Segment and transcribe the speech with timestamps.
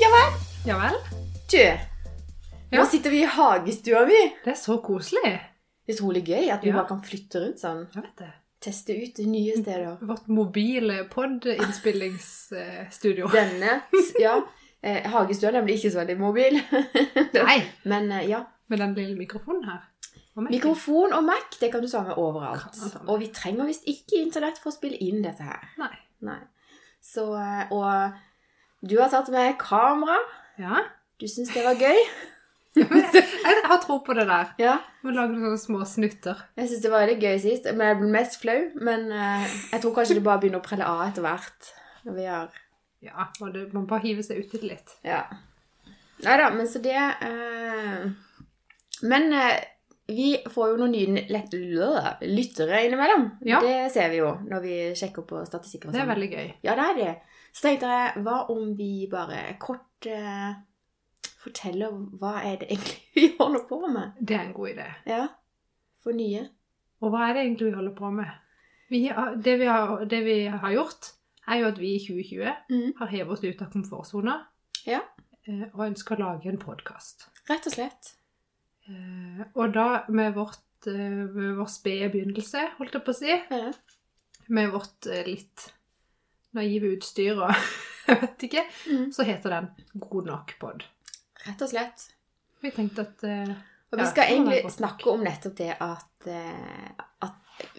[0.00, 0.32] Ja vel.
[0.66, 0.94] Ja vel?
[1.50, 1.64] Du,
[2.70, 2.86] nå Ja.
[2.86, 4.34] sitter vi i hagestua mi.
[4.44, 5.40] Det er så koselig.
[5.88, 6.74] Utrolig gøy at vi Ja.
[6.74, 7.86] bare kan flytte rundt sånn.
[7.94, 8.32] Jeg vet det.
[8.60, 9.96] Teste ut nye steder.
[10.00, 13.28] Vårt mobile pod-innspillingsstudio.
[13.32, 13.82] Denne,
[14.18, 14.42] ja.
[14.82, 16.60] Eh, hagestua er nemlig ikke så veldig mobil.
[17.34, 18.44] Nei, Men eh, ja.
[18.68, 19.78] med den lille mikrofonen her.
[20.36, 20.50] Og.
[20.52, 22.76] Mikrofon og Mac, det kan du ta med overalt.
[23.06, 25.64] Og vi trenger visst ikke internett for å spille inn dette her.
[25.80, 25.94] Nei.
[26.26, 26.40] Nei.
[27.00, 30.18] Så, eh, og du har tatt med kamera.
[30.60, 30.82] Ja.
[31.20, 32.02] Du syns det var gøy?
[32.76, 34.50] Jeg har tro på det der.
[34.60, 34.74] Ja.
[35.00, 36.42] Må lage noen sånne små snutter.
[36.58, 37.68] Jeg syns det var veldig gøy sist.
[37.72, 38.58] Men jeg ble mest flau.
[38.84, 41.70] Men eh, jeg tror kanskje det bare begynner å prelle av etter hvert.
[42.04, 42.62] Når vi har
[43.06, 44.92] Ja, må det, man bare hiver seg uti det litt.
[45.06, 45.22] Ja.
[46.24, 48.04] Nei da, men så det eh,
[49.04, 49.64] Men eh,
[50.08, 51.54] vi får jo noen nye lett-
[52.22, 53.24] lyttere innimellom.
[53.46, 53.60] Ja.
[53.60, 55.88] Det ser vi jo når vi sjekker på statistikker.
[55.88, 56.14] og Det er sånn.
[56.14, 56.52] veldig gøy.
[56.62, 57.14] Ja, det er det.
[57.52, 60.54] Så tenkte jeg, hva om vi bare kort uh,
[61.42, 61.90] forteller
[62.20, 64.12] hva er det egentlig vi holder på med?
[64.20, 64.86] Det er en god idé.
[65.06, 65.26] Ja,
[66.02, 66.46] for nye.
[67.02, 68.30] Og hva er det egentlig vi holder på med?
[68.90, 71.10] Vi har, det, vi har, det vi har gjort,
[71.48, 72.92] er jo at vi i 2020 Mm.
[72.98, 74.36] har hevet oss ut av komfortsona
[74.86, 75.00] Ja.
[75.48, 77.26] eh, og ønsker å lage en podkast.
[77.50, 78.12] Rett og slett.
[78.88, 83.32] Eh, og da med, vårt, eh, med vår spede begynnelse, holdt jeg på å si,
[83.50, 83.72] Ja.
[84.48, 85.64] med vårt eh, litt
[86.56, 87.50] naive utstyr og
[88.06, 89.08] jeg vet ikke, Mm.
[89.12, 89.70] så heter den
[90.06, 90.84] God nok pod.
[91.46, 92.06] Rett og slett.
[92.62, 93.50] Vi tenkte at uh,
[93.92, 97.34] Og vi skal ja, egentlig snakke om nettopp det at, uh, at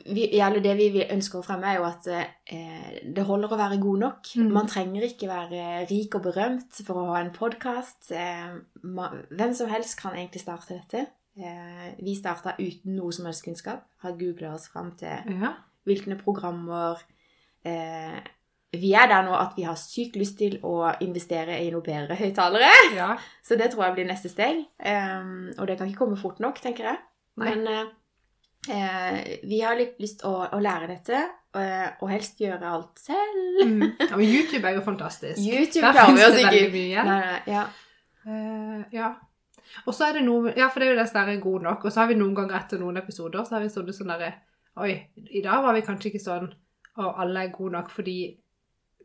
[0.06, 3.80] vi, eller det vi ønsker å fremme, er jo at eh, det holder å være
[3.82, 4.32] god nok.
[4.40, 4.48] Mm.
[4.56, 8.10] Man trenger ikke være rik og berømt for å ha en podkast.
[8.16, 11.06] Eh, hvem som helst kan egentlig starte dette.
[11.38, 13.86] Eh, vi starta uten noe som helst kunnskap.
[14.02, 15.54] Har googla oss fram til ja,
[15.86, 16.98] hvilke programmer
[17.66, 18.18] eh,
[18.78, 22.18] Vi er der nå at vi har sykt lyst til å investere i noe bedre
[22.18, 22.72] høyttalere.
[22.98, 23.14] ja,
[23.48, 24.66] Så det tror jeg blir neste steg.
[24.82, 27.00] Um, og det kan ikke komme fort nok, tenker jeg.
[27.38, 27.54] Nei.
[27.54, 27.94] Men
[28.70, 31.22] eh, eh, vi har litt lyst å, å lære dette,
[31.58, 33.62] og, og helst gjøre alt selv.
[33.64, 33.86] mm.
[34.04, 35.40] ja, men YouTube er jo fantastisk.
[35.42, 37.06] YouTube Der klarer vi oss ikke mye.
[37.08, 37.66] Nei, nei, ja.
[38.28, 39.14] Uh, ja.
[39.88, 41.86] Og så er det noe Ja, for det er jo er god nok.
[41.86, 44.34] Og så har vi noen ganger etter noen episoder så har vi stått sånn derre
[44.78, 46.52] Oi, i dag var vi kanskje ikke sånn
[47.02, 48.20] Og alle er gode nok fordi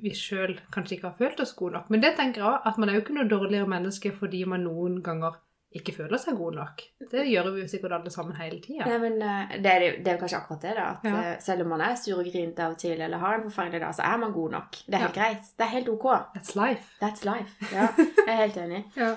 [0.02, 1.90] vi sjøl kanskje ikke har følt oss gode nok.
[1.92, 4.64] Men det tenker jeg òg, at man er jo ikke noe dårligere menneske fordi man
[4.66, 5.36] noen ganger
[5.78, 6.82] ikke føler seg god nok.
[7.10, 8.84] Det gjør vi jo sikkert alle sammen hele tida.
[8.88, 10.84] Nei, men eh, det er, det er jo kanskje akkurat det, da.
[10.96, 11.22] At Ja.
[11.32, 13.80] eh, selv om man er sur og grinete av og til, eller har en forferdelig
[13.80, 14.70] dag, så er man god nok.
[14.86, 15.22] Det er helt Ja.
[15.22, 15.50] greit.
[15.58, 16.06] Det er helt ok.
[16.36, 16.84] That's life.
[17.02, 17.50] That's life.
[17.76, 18.84] Ja, jeg er helt enig.
[18.96, 19.10] Ja.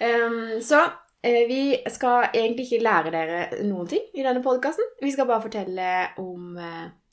[0.00, 0.80] Um, så
[1.22, 4.84] eh, vi skal egentlig ikke lære dere noen ting i denne podkasten.
[5.02, 6.56] Vi skal bare fortelle om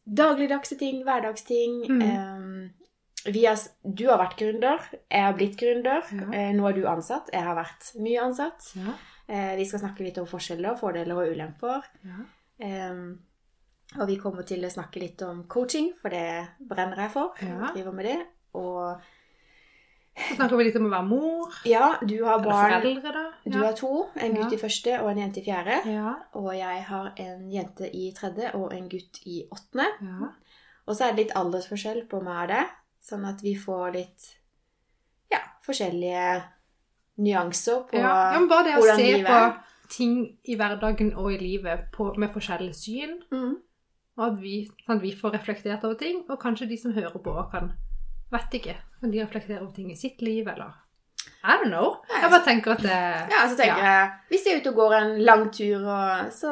[0.07, 1.81] dagligdagse ting, hverdagsting.
[1.89, 2.01] Mm.
[2.01, 2.69] Um,
[3.33, 4.79] har, du har vært gründer,
[5.11, 6.01] jeg har blitt gründer.
[6.11, 6.27] Ja.
[6.33, 8.71] Eh, nå er du ansatt, jeg har vært mye ansatt.
[8.75, 8.93] Ja.
[9.27, 11.83] Eh, vi skal snakke litt om forskjeller, fordeler og ulemper.
[12.03, 12.23] ja.
[12.59, 13.19] Um,
[13.99, 17.33] og vi kommer til å snakke litt om coaching, for det brenner jeg for.
[17.39, 18.15] Jeg driver med det.
[18.53, 18.97] Og
[20.17, 21.53] Så snakker vi litt om å være mor.
[21.69, 22.71] ja, du har Eller barn.
[22.81, 23.25] foreldre, da.
[23.45, 24.07] Du har to.
[24.17, 25.77] En gutt i første og en jente i fjerde.
[25.93, 26.15] ja.
[26.33, 29.87] Og jeg har en jente i tredje og en gutt i åttende.
[30.01, 30.31] ja.
[30.87, 32.65] Og så er det litt aldersforskjell på meg og det,
[33.07, 34.27] sånn at vi får litt
[35.31, 36.27] ja, forskjellige
[37.23, 39.39] nyanser på Ja, ja, men bare det å se på
[39.93, 43.55] ting i hverdagen og i livet på, med forskjellig syn, Mm.
[44.17, 47.21] og at vi, sånn at vi får reflektert over ting, og kanskje de som hører
[47.23, 47.71] på kan,
[48.31, 50.75] vet ikke, kan de reflektere over ting i sitt liv, eller
[51.43, 52.01] I don't know.
[52.09, 52.97] Jeg bare tenker at det
[53.31, 56.51] Ja, så tenker jeg Hvis jeg er ute og går en lang tur, og, så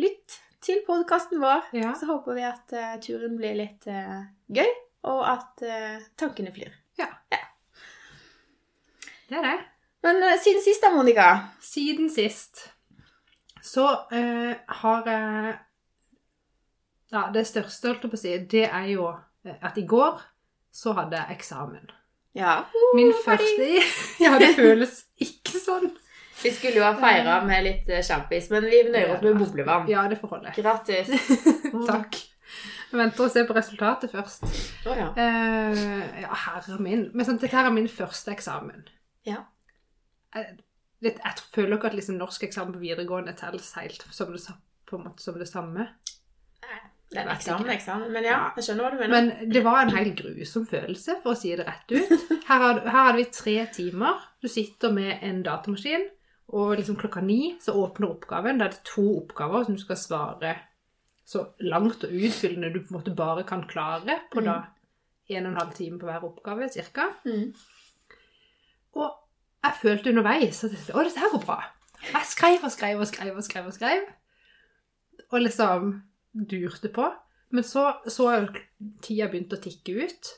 [0.00, 1.68] lytt til podkasten vår.
[1.76, 1.92] Ja.
[1.96, 4.68] Så håper vi at uh, turen blir litt uh, gøy,
[5.08, 6.72] og at eh, tankene flyr.
[6.98, 7.06] Ja.
[9.30, 9.56] Det er det.
[10.02, 11.26] Men eh, siden sist da, Monica
[11.60, 12.66] Siden sist
[13.62, 13.84] så
[14.16, 15.54] eh, har jeg
[17.12, 19.08] Ja, det største, holdt jeg på å si, det er jo
[19.44, 20.20] eh, at i går
[20.72, 21.90] så hadde jeg eksamen.
[22.38, 22.60] Ja.
[22.94, 23.82] Min Oh, ferdig.
[23.82, 25.90] første Ja, det føles ikke sånn.
[26.40, 29.88] Vi skulle jo ha feira med litt eh, sjampis, men vi nøyer oss med boblevann.
[29.90, 30.54] Ja, det får holde.
[30.56, 31.10] Gratis.
[31.90, 32.16] Takk.
[32.90, 34.46] Jeg venter og ser på resultatet først.
[34.88, 35.10] Oh, ja.
[35.14, 37.06] Uh, ja, herre min.
[37.14, 38.82] Men sånn, dette her er min første eksamen.
[39.28, 39.44] Ja.
[40.34, 40.56] Jeg,
[41.04, 44.42] jeg, jeg føler ikke at liksom norsk eksamen på videregående telles helt som det,
[44.90, 45.86] på måte som det samme.
[47.10, 47.74] Det er en eksamen, ikke.
[47.74, 48.10] eksamen.
[48.14, 49.14] Men ja, jeg skjønner hva du mener.
[49.16, 52.26] Men det var en helt grusom følelse, for å si det rett ut.
[52.46, 54.20] Her hadde, her hadde vi tre timer.
[54.42, 56.06] Du sitter med en datamaskin
[56.54, 58.58] Og liksom klokka ni så åpner oppgaven.
[58.58, 60.54] Da er det to oppgaver som du skal svare
[61.30, 64.48] så langt og utfyllende du på en måte bare kan klare på Mm.
[64.50, 64.56] da
[65.30, 67.06] en og en halv time på hver oppgave, cirka.
[67.24, 67.52] Mm.
[68.98, 69.10] Og
[69.62, 71.60] jeg følte underveis at å, dette her går bra.
[72.10, 74.06] Jeg skrev og skrev og skrev og skrev og skrev.
[75.30, 75.90] Og liksom
[76.50, 77.06] durte på.
[77.50, 78.48] Men så så jeg
[79.02, 80.30] tida begynte å tikke ut.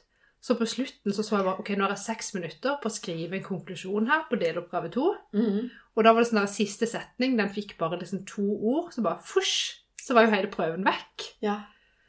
[0.42, 2.92] Så på slutten så, så jeg bare ok, nå har jeg seks minutter på å
[2.92, 5.12] skrive en konklusjon her på deloppgave to.
[5.32, 5.68] Mm.
[5.94, 9.04] Og da var det sånn der siste setning, den fikk bare liksom to ord, så
[9.06, 11.28] bare fusj, så var jo hele prøven vekk.
[11.44, 11.60] Ja.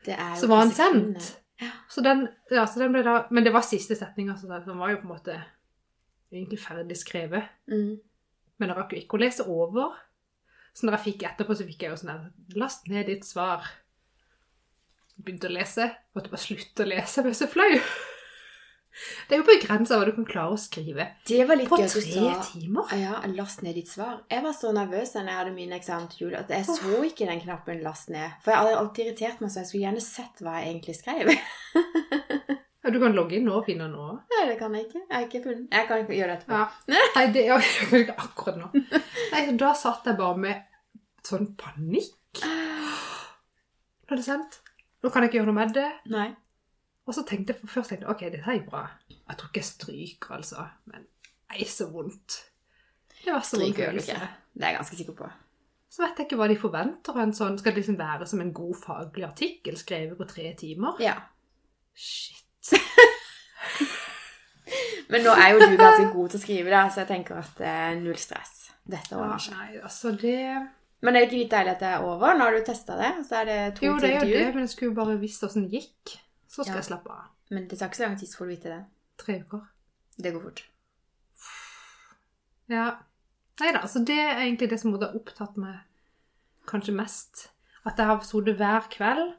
[0.04, 1.30] Det er jo Så var han sendt.
[1.62, 1.70] Ja.
[1.90, 4.92] Så den, ja, så den ble da, men det var siste setning, altså den var
[4.92, 5.38] jo på en måte
[6.34, 7.52] egentlig ferdig skrevet.
[7.70, 8.02] Mm.
[8.60, 9.94] Men jeg rakk jo ikke å lese over.
[10.74, 13.68] Så når jeg fikk etterpå, så fikk jeg jo sånn her Last ned ditt svar.
[15.22, 15.92] Begynte å lese.
[16.18, 17.20] Måtte bare slutte å lese.
[17.20, 17.70] Jeg ble så flau.
[19.28, 21.88] Det er jo begrensa hva du kan klare å skrive Det var litt på gøy
[21.90, 22.92] tre sa timer.
[23.00, 24.20] Ja, last ned ditt svar.
[24.30, 27.30] Jeg var så nervøs da jeg hadde min eksamen til jul, at jeg så ikke
[27.30, 28.38] den knappen 'last ned'.
[28.44, 31.34] For jeg hadde alltid irritert meg, så jeg skulle gjerne sett hva jeg egentlig skrev.
[32.84, 34.06] Du kan logge inn nå og finne den nå.
[34.34, 35.00] Nei, det kan jeg ikke.
[35.08, 36.58] Jeg har ikke funnet Jeg kan ikke gjøre det etterpå.
[36.60, 36.98] Ja.
[37.16, 38.68] Nei, det jeg kan ikke akkurat nå.
[39.34, 40.76] Nei, da satt jeg bare med
[41.24, 42.44] sånn panikk.
[42.44, 44.60] Nå er det sendt.
[45.04, 45.88] Nå kan jeg ikke gjøre noe med det.
[46.12, 46.28] Nei.
[47.08, 48.84] Og så tenkte jeg først tenkte jeg, ok, dette er jo bra.
[49.12, 50.68] Jeg tror ikke jeg stryker, altså.
[50.92, 51.04] Men
[51.52, 52.38] nei, så vondt.
[53.24, 54.20] Det var så vondt følelse.
[54.54, 55.28] Det er jeg ganske sikker på.
[55.94, 57.58] Så vet jeg ikke hva de forventer av en sånn.
[57.60, 60.98] Skal det liksom være som en god faglig artikkel skrevet på tre timer?
[61.04, 61.18] Ja.
[61.94, 62.72] Shit.
[65.12, 67.52] Men nå er jo du ganske god til å skrive, da, så jeg tenker at
[67.60, 68.72] det er null stress.
[68.84, 69.54] Dette Ja, ordner seg.
[69.60, 70.40] nei, altså det
[71.04, 72.34] Men er det ikke litt deilig at det er over?
[72.36, 74.64] Nå har du testa det, så er det to Jo, det er jo det, men
[74.66, 76.16] jeg skulle jo bare visst åssen det gikk.
[76.54, 76.82] Så skal Ja.
[76.82, 77.30] jeg slappe av.
[77.50, 78.82] Men det tar ikke så lang tid, så får du vite det.
[79.24, 79.62] Tre uker.
[80.22, 80.64] Det går fort.
[82.72, 82.86] Ja.
[83.62, 85.82] Nei da, så det er egentlig det som måtte ha opptatt meg
[86.70, 87.48] kanskje mest.
[87.86, 89.34] At jeg har sittet hver kveld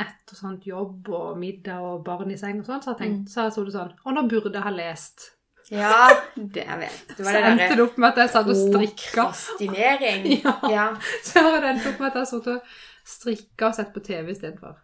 [0.00, 3.28] etter sånt jobb og middag og barn i seng og sånn, så har jeg tenkt,
[3.34, 5.26] så har jeg sittet sånn Å, nå burde jeg ha lest.
[5.70, 8.56] Ja, det jeg vet Det Så det endte det opp med at jeg satt og
[8.58, 9.26] strikka.
[9.28, 10.24] Prokrastinering.
[10.42, 10.54] Ja.
[10.72, 10.86] ja.
[11.22, 12.62] Så har det endt opp med at jeg har sittet og
[13.06, 14.80] strikka og sett på TV istedenfor.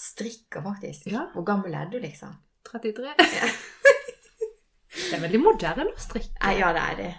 [0.00, 1.10] Strikker, faktisk.
[1.12, 1.26] Ja.
[1.34, 2.32] Hvor gammel er du, liksom?
[2.70, 3.12] 33.
[4.94, 6.54] det er veldig moderne å strikke.
[6.56, 7.10] Ja, det er det.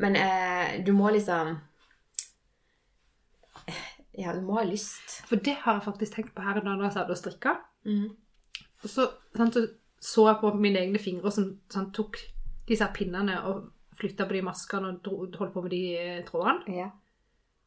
[0.00, 1.58] Men eh, du må liksom
[4.18, 5.20] Ja, du må ha lyst.
[5.28, 7.56] For det har jeg faktisk tenkt på her da jeg satt og strikka.
[7.88, 8.08] Mm.
[8.80, 9.06] Og så,
[9.36, 9.66] sant, så
[10.00, 12.16] så jeg på mine egne fingre som sånn, tok
[12.68, 13.68] disse pinnene og
[14.00, 16.76] flytta på de maskene og dro, holdt på med de eh, trådene.
[16.78, 16.88] Ja.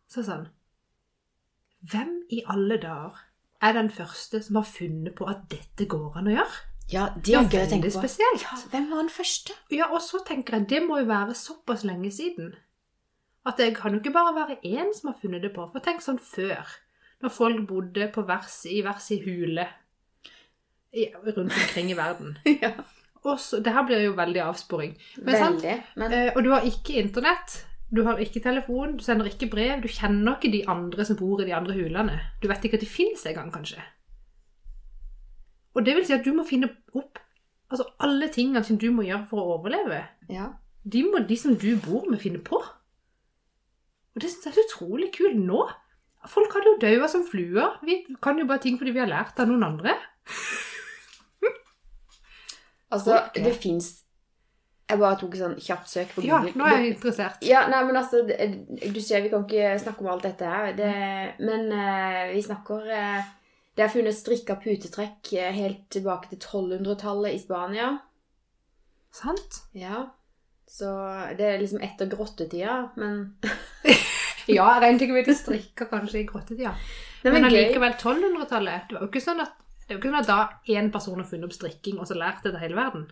[0.10, 0.48] Så sånn
[1.92, 3.20] Hvem i alle dager
[3.64, 6.62] er den første som har funnet på at dette går an å gjøre?
[6.92, 8.02] ja, det er gøy å tenke på.
[8.04, 8.44] spesielt.
[8.44, 9.56] Ja, hvem var den første?
[9.74, 12.54] Ja, og så tenker jeg, det må jo være såpass lenge siden.
[13.48, 15.66] At det kan jo ikke bare være én som har funnet det på.
[15.72, 16.70] For tenk sånn før,
[17.24, 19.68] når folk bodde på vers, i hver sin hule
[20.94, 22.38] i, rundt omkring i verden.
[22.64, 22.76] ja.
[23.24, 24.96] Og så, det her blir jo veldig avsporing.
[25.24, 25.64] Men sant?
[25.64, 25.78] Veldig.
[26.00, 27.64] Men Eh, og du har ikke internett,
[27.96, 31.42] du har ikke telefon, du sender ikke brev, du kjenner ikke de andre som bor
[31.42, 32.18] i de andre hulene.
[32.42, 33.84] Du vet ikke at de finnes engang, kanskje.
[35.74, 37.22] Og det vil si at du må finne opp
[37.74, 40.04] altså alle tingene som du må gjøre for å overleve.
[40.30, 40.52] ja.
[40.84, 42.58] De må de som du bor med, finne på.
[42.60, 45.62] Og det synes jeg er så utrolig kult nå.
[46.28, 47.78] Folk hadde jo daua som fluer.
[47.88, 49.96] Vi kan jo bare ting fordi vi har lært av noen andre.
[52.94, 53.46] Altså, okay.
[53.48, 54.03] det fins
[54.84, 56.50] Jeg bare tok sånn kjapt søk på Google.
[56.52, 57.46] Ja, nå er jeg interessert.
[57.48, 60.74] Ja, nei, men altså Du ser, vi kan ikke snakke om alt dette her.
[60.76, 60.90] Det,
[61.40, 63.30] men uh, vi snakker uh,
[63.74, 67.94] Det er funnet strikka putetrekk eh, helt tilbake til 1200-tallet i Spania.
[69.14, 69.64] Sant?
[69.78, 70.04] Ja.
[70.70, 70.92] Så
[71.40, 73.36] det er liksom etter grottetida, men
[74.52, 76.76] Ja, jeg regnet ikke med at de strikker kanskje i grottetida.
[77.24, 78.90] Nei, men allikevel 1200-tallet.
[78.90, 81.28] Det var jo ikke sånn at det var ikke sånn at da én person har
[81.28, 83.08] funnet opp strikking, og så lært det til hele verden.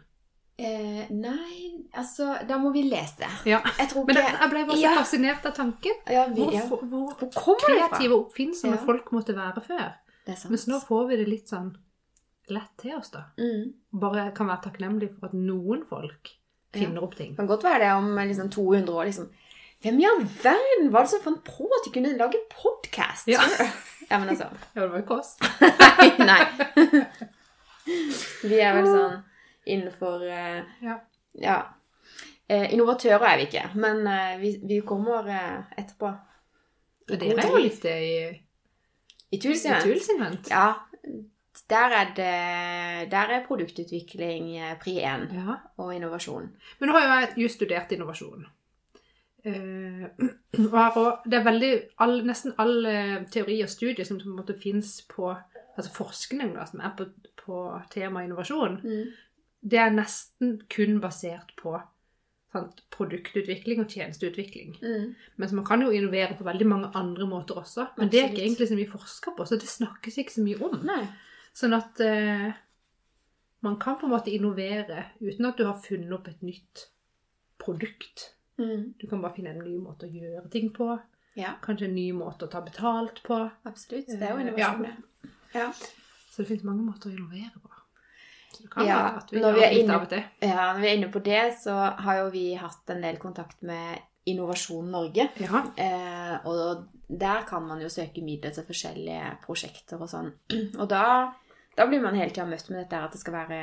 [0.61, 3.27] Eh, nei, altså Da må vi lese.
[3.49, 3.61] Ja.
[3.79, 4.95] Jeg tror Men det, jeg ble bare så Ja.
[4.99, 5.95] fascinert av tanken.
[6.09, 9.87] ja, vi, Hvor, hvor, hvor kommer kreative og oppfinnsomme folk måtte være før.
[10.27, 10.51] Det sant.
[10.53, 11.71] Mens nå får vi det litt sånn
[12.51, 13.23] lett til oss, da.
[13.39, 13.73] mm.
[14.01, 16.29] Bare kan være takknemlig for at noen folk
[16.73, 17.31] finner opp ting.
[17.31, 19.05] Det kan godt være det om liksom 200 år.
[19.09, 19.29] liksom
[19.81, 23.27] Hvem i all verden var det som fant på at de kunne lage podkast?
[23.27, 23.41] Ja.
[24.11, 25.37] ja, men altså Ja, det var ikke oss.
[26.01, 26.11] Nei.
[26.19, 27.05] nei.
[28.45, 29.15] Vi er vel sånn
[29.65, 30.99] innenfor eh, Ja.
[31.41, 31.61] ja.
[32.47, 35.27] Eh, innovatører er vi ikke, men eh, vi, vi kommer
[35.77, 36.11] etterpå.
[37.11, 38.39] Og Det er jo litt i,
[39.31, 39.39] I.
[39.39, 40.49] Tulsivent.
[40.49, 40.73] Ja.
[41.69, 45.55] Der er det Der er produktutvikling pri 1 Ja.
[45.77, 46.51] og innovasjon.
[46.79, 48.45] Men nå har jo jeg just studert innovasjon.
[49.45, 50.05] Uh,
[50.99, 52.85] og det er veldig, all, nesten all
[53.31, 55.31] teori og studier som på en måte finnes på
[55.77, 57.07] altså forskning da, som er på,
[57.45, 58.79] på tema innovasjon,
[59.61, 61.75] det er nesten kun basert på
[62.51, 64.73] sant, produktutvikling og tjenesteutvikling.
[64.81, 65.11] Mm.
[65.39, 67.87] Men man kan jo innovere på veldig mange andre måter også.
[67.97, 70.59] Men det er ikke egentlig så mye forska på, så det snakkes ikke så mye
[70.67, 70.75] om.
[70.87, 71.03] Nei.
[71.55, 72.49] Sånn at eh,
[73.63, 76.87] man kan på en måte innovere uten at du har funnet opp et nytt
[77.61, 78.31] produkt.
[78.59, 78.93] Mm.
[78.99, 80.89] Du kan bare finne en ny måte å gjøre ting på.
[81.39, 83.37] Ja, Kanskje en ny måte å ta betalt på.
[83.63, 84.09] absolutt.
[84.11, 85.29] Det er jo Eh, innovasjon, ja.
[85.53, 85.67] Ja.
[86.31, 87.70] Så det finnes mange måter å innovere på.
[88.51, 90.23] Så det kan Ja, være at vi når vi er inne- av og til.
[90.41, 93.61] ja, når vi er inne på det, så har jo vi hatt en del kontakt
[93.63, 95.29] med Innovasjon Norge.
[95.39, 95.61] Ja.
[95.77, 100.31] Eh, og der kan man jo søke midler til forskjellige prosjekter og sånn.
[100.79, 101.33] Og da,
[101.77, 103.61] da blir man hele tida møtt med dette at det skal være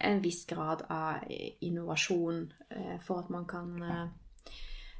[0.00, 1.24] en viss grad av
[1.60, 4.06] innovasjon eh, for at man kan eh,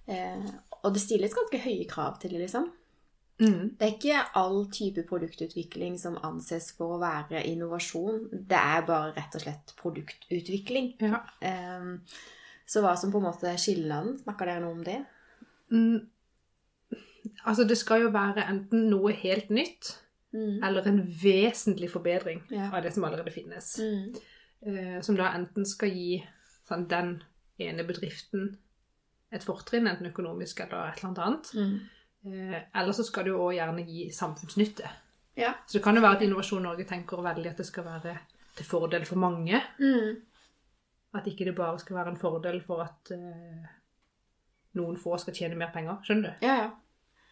[0.09, 0.49] eh,
[0.83, 2.71] Og det stilles ganske høye krav til det, liksom.
[3.43, 3.73] Mm.
[3.79, 8.29] Det er ikke all type produktutvikling som anses for å være innovasjon.
[8.31, 10.93] Det er bare rett og slett produktutvikling.
[11.03, 11.21] ja.
[11.81, 11.97] Um,
[12.67, 14.15] så hva som på en måte er skillnaden?
[14.23, 15.01] Snakker dere noe om det?
[15.75, 16.07] Mm.
[17.47, 19.99] Altså, det skal jo være enten noe helt nytt,
[20.33, 20.63] Mm.
[20.65, 22.71] eller en vesentlig forbedring Ja.
[22.73, 23.79] av det som allerede finnes.
[23.79, 24.15] Mm.
[24.67, 26.25] Eh, som da enten skal gi
[26.69, 27.23] sånn, den
[27.61, 28.57] ene bedriften
[29.31, 31.81] et fortrinn, enten økonomisk eller et eller annet annet.
[32.27, 34.91] Eh, eller så skal det jo også gjerne gi samfunnsnytte.
[35.37, 35.55] Ja.
[35.67, 38.17] Så det kan jo være at Innovasjon Norge tenker veldig at det skal være
[38.57, 39.61] til fordel for mange.
[39.79, 40.21] Mm.
[41.15, 43.73] At ikke det bare skal være en fordel for at uh,
[44.79, 45.99] noen få skal tjene mer penger.
[46.05, 46.47] Skjønner du?
[46.47, 46.71] Ja, ja.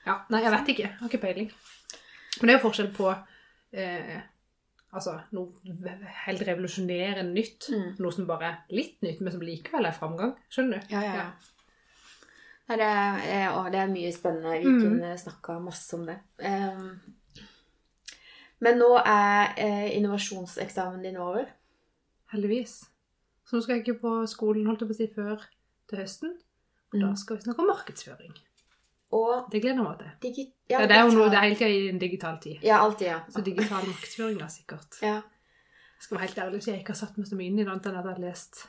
[0.06, 0.82] Ja, Nei, jeg vet ikke.
[0.86, 1.52] Jeg har ikke peiling.
[2.40, 4.18] Men det er jo forskjell på uh,
[4.96, 5.94] altså, noe
[6.24, 7.68] helt revolusjonerende nytt.
[7.72, 7.88] Mm.
[8.00, 10.36] Noe som bare er litt nytt, men som likevel er framgang.
[10.52, 10.94] Skjønner du?
[10.96, 11.59] Ja, ja, ja.
[12.78, 14.58] Det, er, å, det er mye spennende.
[14.62, 14.80] Vi Mm.
[14.84, 16.18] kunne snakka masse om det.
[16.38, 17.00] Ehm,
[18.60, 21.46] men nå er eh, innovasjonseksamen din over.
[22.32, 22.76] Heldigvis.
[23.44, 25.42] Så nå skal jeg ikke på skolen holdt jeg på å si, før
[25.90, 26.36] til høsten.
[26.92, 27.16] Og da Mm.
[27.16, 28.34] skal vi snakke om markedsføring.
[29.12, 30.10] Og Det gleder jeg meg til.
[30.22, 30.52] digi...
[30.70, 32.60] Ja, det er jo noe, det er hele tida i en digital tid.
[32.62, 33.20] Ja, alltid, ja.
[33.28, 35.00] Så digital markedsføring da, sikkert.
[35.02, 35.14] ja.
[36.00, 37.64] Jeg skal være helt ærlig så jeg ikke har satt meg så mye inn i
[37.64, 38.68] det, annet enn at jeg har lest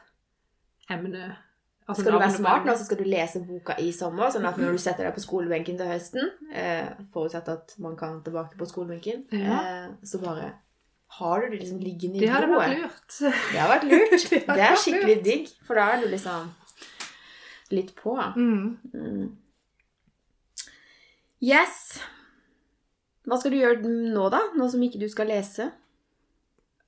[0.89, 1.37] emnet.
[1.87, 4.57] Altså Skal du være smart nå, så skal du lese boka i sommer, sånn at
[4.61, 8.67] når du setter deg på skolebenken til høsten, eh, forutsatt at man kan tilbake på
[8.69, 9.59] skolebenken, Ja.
[9.61, 10.53] eh, så bare
[11.17, 13.17] har du det liksom liggende i Det hadde vært lurt.
[13.19, 14.29] Det har vært lurt.
[14.31, 16.49] Det Det er skikkelig digg, for da er du liksom
[17.71, 18.15] litt på.
[18.35, 18.77] Mm.
[18.93, 19.37] Mm.
[21.41, 21.99] Yes.
[23.27, 24.41] Hva skal du gjøre nå, da?
[24.57, 25.71] Nå som ikke du skal lese?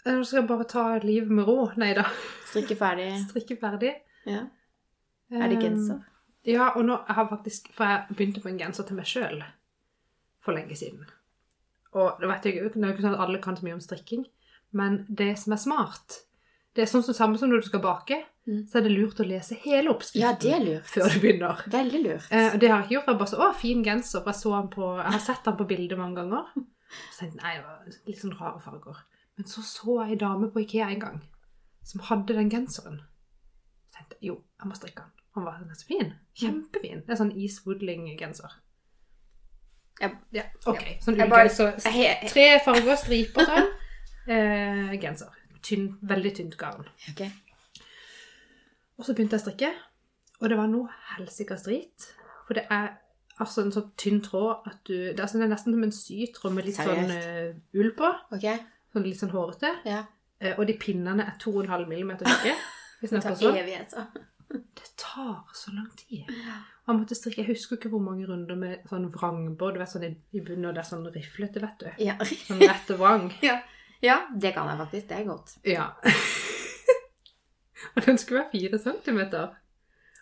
[0.06, 1.70] Nå skal jeg bare ta livet med ro.
[1.80, 2.04] Nei da.
[2.50, 3.10] Strikke ferdig?
[3.30, 3.94] Strikke ferdig.
[4.30, 4.44] Ja.
[5.42, 5.96] Er det genser?
[5.96, 6.04] Um,
[6.46, 9.44] ja, og nå jeg har faktisk For jeg begynte på en genser til meg sjøl
[10.44, 11.06] for lenge siden.
[11.94, 13.64] Og det, vet jeg, jo ikke- det er jo ikke sånn at alle kan så
[13.64, 14.26] mye om strikking,
[14.74, 16.20] men det som er smart
[16.76, 18.68] Det er sånn som samme som når du skal bake, Mm.
[18.68, 20.84] så er det lurt å lese hele oppskriften Ja, det er lurt.
[20.84, 21.62] før du begynner.
[21.70, 22.28] Veldig lurt.
[22.32, 23.08] Eh, det har jeg ikke gjort.
[23.08, 24.20] Jeg bare så, å, fin genser.
[24.24, 26.46] For jeg så han på, jeg har sett den på bildet mange ganger.
[27.14, 28.98] Så tenkte jeg, nei, det var litt sånn rare farger.
[29.38, 31.22] Men så så jeg en dame på Ikea en gang,
[31.84, 33.00] som hadde den genseren.
[34.24, 35.12] Jo, jeg må strikke den.
[35.36, 36.12] Han var så fin.
[36.38, 37.02] Kjempefin.
[37.06, 38.52] Det er sånn East Woodling-genser.
[40.02, 40.10] Ja.
[40.34, 40.84] Ja, ok.
[41.04, 42.28] Sånn Jeg bare-.
[42.30, 43.72] Tre farger, striper sånn.
[44.34, 45.34] Eh, genser.
[45.64, 46.86] Tynn, veldig tynt garn.
[47.12, 47.26] Ok.
[49.00, 49.72] Og så begynte jeg å strikke,
[50.42, 52.10] og det var noe helsikas drit.
[52.48, 52.92] For det er
[53.42, 55.96] altså en sånn tynn tråd at du Det er, altså, det er nesten som en
[55.98, 57.28] sytråd med litt sånn Seriøst?
[57.74, 58.12] eh, ull på.
[58.38, 58.46] Ok.
[58.94, 59.72] Sånn litt sånn hårete.
[59.90, 60.04] Ja.
[60.40, 62.54] Eh, og de pinnene er 2,5 millimeter tykke.
[63.04, 63.58] Den Det tar sånn.
[63.60, 64.06] evigheter.
[64.80, 66.28] Det tar så lang tid.
[66.86, 69.80] Og måtte strikke Jeg husker ikke hvor mange runder med sånn vrangbånd.
[69.90, 71.90] Sånn i, i bunnen, og det er sånn riflete, vet du.
[72.04, 72.18] Ja.
[72.22, 73.32] Sånn rette vrang.
[73.48, 73.58] ja.
[74.04, 75.08] ja, det kan jeg faktisk.
[75.10, 75.56] Det er godt.
[75.68, 75.88] Ja.
[77.96, 79.56] og den skulle være fire centimeter.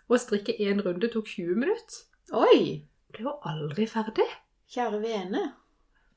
[0.07, 2.01] Og å strikke én runde tok 20 minutter.
[2.39, 2.87] Oi!
[3.11, 4.27] Ble jo aldri ferdig.
[4.71, 5.43] Kjære vene.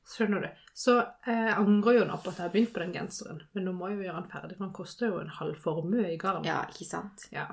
[0.05, 0.49] Skjønner du?
[0.77, 3.39] Så eh, angrer jo nå på at jeg har begynt på den genseren.
[3.55, 6.05] Men nå må jeg jo gjøre den ferdig, for den koster jo en halv formue
[6.13, 6.45] i garn.
[6.45, 7.25] Ja, ikke sant?
[7.33, 7.47] Ja.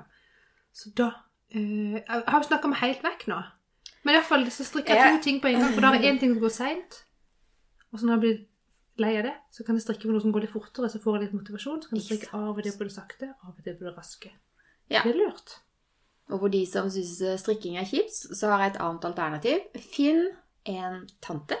[0.73, 1.07] Så da
[1.49, 3.39] eh, Jeg har jo snakka meg helt vekk nå.
[4.03, 5.73] Men i hvert fall så strikker jeg Jeg- to ting på en gang.
[5.73, 6.99] For da er det én ting som går seint.
[7.93, 8.45] Og så når jeg blir
[9.01, 11.17] lei av det, så kan jeg strikke på noe som går litt fortere, så får
[11.17, 11.81] jeg litt motivasjon.
[11.81, 13.95] Så kan jeg strikke av og til på det sakte, av og til på det
[13.97, 14.29] raske.
[14.91, 15.01] Ja.
[15.01, 15.55] Det er lurt.
[16.29, 19.65] Og for de som syns strikking er kjipt, så har jeg et annet alternativ.
[19.93, 20.27] Finn
[20.69, 21.57] en tante,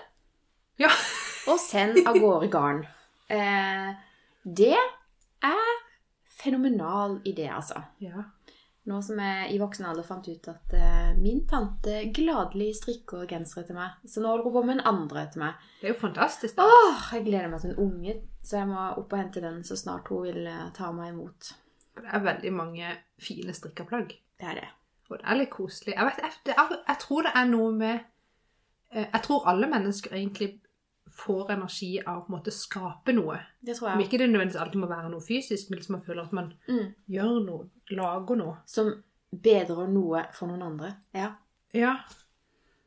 [0.83, 0.91] Ja.
[1.49, 2.83] og send av gårde garn.
[3.31, 3.89] Eh,
[4.43, 5.73] det er
[6.43, 7.81] fenomenal idé, altså.
[8.03, 8.27] ja.
[8.83, 13.63] Nå som jeg i voksen alder fant ut at eh, min tante gladelig strikker gensere
[13.69, 13.95] til meg.
[14.03, 15.61] Så nå holder hun på med en andre til meg.
[15.79, 16.57] Det er jo fantastisk.
[16.57, 16.65] da.
[16.67, 19.79] Åh, jeg gleder meg som en unge, så jeg må opp og hente den så
[19.79, 21.53] snart hun vil eh, ta meg imot.
[21.95, 22.91] Det er veldig mange
[23.23, 24.17] fine strikkeplagg.
[24.41, 24.67] Det er det.
[25.07, 25.95] Og det er litt koselig.
[25.95, 26.19] Jeg, vet,
[26.51, 30.49] jeg, er, jeg tror det er noe med eh, Jeg tror alle mennesker egentlig
[31.13, 33.39] får energi av å på en måte skape noe.
[33.61, 34.07] Det tror Om jeg.
[34.07, 36.93] ikke det nødvendigvis alltid må være noe fysisk, men liksom man føler at man Mm.
[37.09, 38.57] gjør noe, lager noe.
[38.65, 39.03] Som
[39.35, 40.95] bedrer noe for noen andre.
[41.13, 41.35] Ja.
[41.73, 41.95] Ja.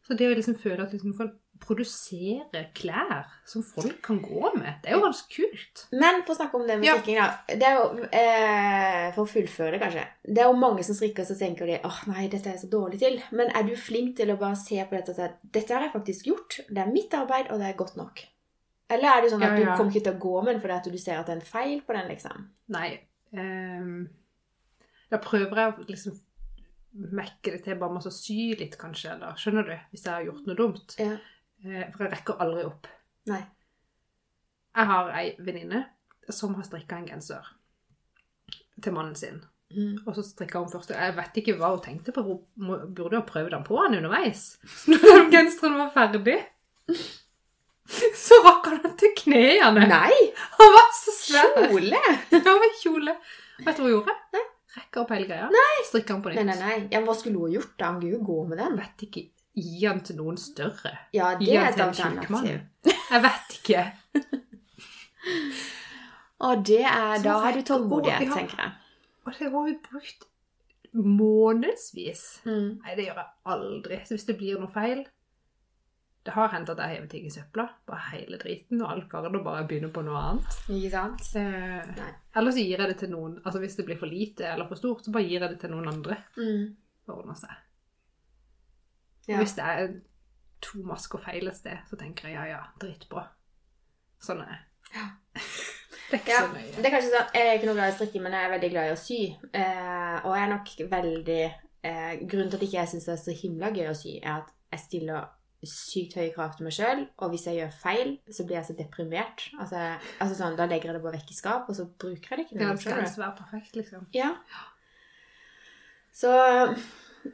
[0.06, 4.80] Så det å liksom føle at liksom kan produsere klær som folk kan gå med,
[4.82, 5.86] det er jo ganske kult.
[5.92, 6.94] Men for å snakke om det med Ja.
[6.98, 7.38] strikking, da.
[7.48, 10.06] Det er jo, eh, for å fullføre det, kanskje.
[10.24, 12.70] Det er jo mange som strikker, så tenker de åh nei, dette er jeg så
[12.70, 13.22] dårlig til.
[13.32, 15.92] Men er du flink til å bare se på dette og si dette har jeg
[15.92, 18.24] faktisk gjort, det er mitt arbeid, og det er godt nok?
[18.88, 19.72] Eller er det sånn at Ja, ja.
[19.76, 21.40] du kommer ikke til å gå med den fordi at du ser at det er
[21.40, 22.48] en feil på den, liksom?
[22.68, 23.00] Nei.
[23.34, 24.08] ehm,
[25.10, 26.20] da prøver jeg å liksom
[27.12, 29.74] mekke det til bare med å sy litt, kanskje, eller skjønner du?
[29.92, 30.94] Hvis jeg har gjort noe dumt.
[30.98, 31.16] Ja.
[31.64, 32.86] Eh, For jeg rekker aldri opp.
[33.30, 33.42] Nei.
[34.76, 35.84] Jeg har ei venninne
[36.30, 37.46] som har strikka en genser
[38.82, 39.38] til mannen sin.
[39.72, 39.96] Mm.
[40.06, 42.22] Og så strikka hun først Jeg vet ikke hva hun tenkte på.
[42.22, 42.42] Hun
[42.94, 44.58] burde jo ha prøvd den på han underveis.
[44.90, 46.36] Når den genseren var ferdig,
[48.26, 49.86] så rakk han den til knærne.
[49.90, 50.18] Nei!
[50.58, 51.54] Han var så svær!
[51.70, 52.02] Kjole!
[52.36, 53.16] Ja, med kjole.
[53.64, 54.14] Vet du hva hun gjorde?
[54.36, 54.44] Nei.
[54.76, 55.46] Rekka opp hele greia.
[55.50, 55.74] Nei.
[55.88, 56.58] Strikka den på Nei, nytt.
[56.60, 56.88] nei, nei.
[56.92, 57.88] Ja, hva skulle hun gjort da?
[57.94, 58.74] Han kunne jo gå med den.
[58.76, 59.22] Vet ikke.
[59.56, 60.92] Gi den til noen større.
[61.16, 62.60] Ja, det er et alternativ.
[62.86, 63.84] Jeg vet ikke.
[66.46, 68.72] Og det er, da har du tålmodighet, Å, tenker jeg.
[69.24, 70.26] Og det har vi brukt
[70.96, 72.24] månedsvis.
[72.46, 72.68] Mm.
[72.84, 74.00] Nei, det gjør jeg aldri.
[74.04, 75.04] Så hvis det blir noe feil
[76.26, 77.66] Det har hendt at jeg hever ting i søpla.
[77.88, 80.56] Bare hele driten og alt garn og bare begynner på noe annet.
[80.68, 81.28] Ikke sant?
[81.38, 84.68] Eh, eller så gir jeg det til noen Altså hvis det blir for lite eller
[84.68, 86.18] for stort, så bare gir jeg det til noen andre.
[86.36, 86.74] Mm.
[87.06, 87.62] Det ordner seg.
[89.28, 89.38] Ja.
[89.40, 89.88] Hvis det er
[90.62, 93.26] to masker feil et sted, så tenker jeg ja, ja, dritbra.
[94.22, 94.60] Sånn er det.
[94.96, 95.06] Ja.
[96.06, 96.72] Det er ikke Ja, så nøye.
[96.76, 98.68] det er kanskje sånn, Jeg er ikke noe glad i strikking, men jeg er veldig
[98.70, 99.16] glad i å sy.
[99.58, 103.22] Eh, og jeg er nok veldig eh, Grunnen til at ikke jeg syns det er
[103.24, 105.26] så himla gøy å sy, er at jeg stiller
[105.66, 108.76] sykt høye krav til meg sjøl, og hvis jeg gjør feil, så blir jeg så
[108.78, 109.48] deprimert.
[109.58, 109.82] Altså,
[110.22, 112.44] altså sånn, Da legger jeg det bare vekk i skap, og så bruker jeg det
[112.46, 114.06] ikke Ja, det skal helst være perfekt, liksom.
[114.14, 114.30] Ja.
[116.14, 116.30] Så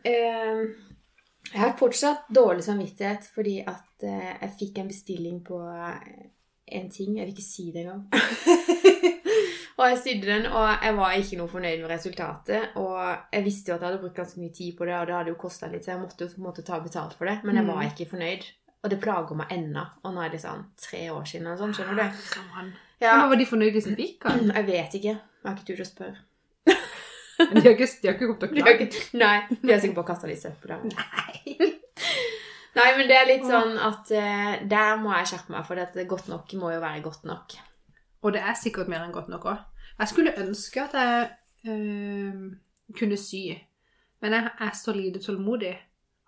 [0.09, 0.64] eh,
[1.50, 6.28] jeg har fortsatt dårlig samvittighet fordi at eh, jeg fikk en bestilling på eh,
[6.78, 7.16] en ting.
[7.18, 8.07] Jeg vil ikke si det engang.
[9.78, 12.76] og jeg sydde den, og jeg var ikke noe fornøyd med resultatet.
[12.81, 12.96] Og
[13.35, 15.33] jeg visste jo at jeg hadde brukt ganske mye tid på det, og det hadde
[15.35, 17.38] jo kosta litt, så jeg måtte jo på en måte ta betalt for det.
[17.44, 17.72] Men jeg Mm.
[17.74, 18.46] var ikke fornøyd.
[18.85, 19.85] Og det plager meg ennå.
[20.05, 22.72] Og nå er det sånn tre år siden eller sånn, skjønner du?
[23.02, 24.50] Ja, Men var de fornøyde som fikk den?
[24.55, 25.12] jeg vet ikke.
[25.18, 26.16] Jeg har ikke turt å spørre.
[27.50, 28.87] Men De har ikke, de har ikke kommet til å De klage.
[28.87, 30.70] ikke, nei, de har sikkert bare kasta litt søppel.
[30.70, 31.72] der.
[32.78, 36.07] Nei, men det er litt sånn at uh, der må jeg skjerpe meg, for det
[36.09, 37.57] godt nok må jo være godt nok.
[38.24, 39.59] Og det er sikkert mer enn godt nok òg.
[39.98, 41.26] Jeg skulle ønske at jeg
[41.68, 42.38] eh,
[42.96, 43.42] kunne sy,
[44.24, 45.74] men jeg er så lite tålmodig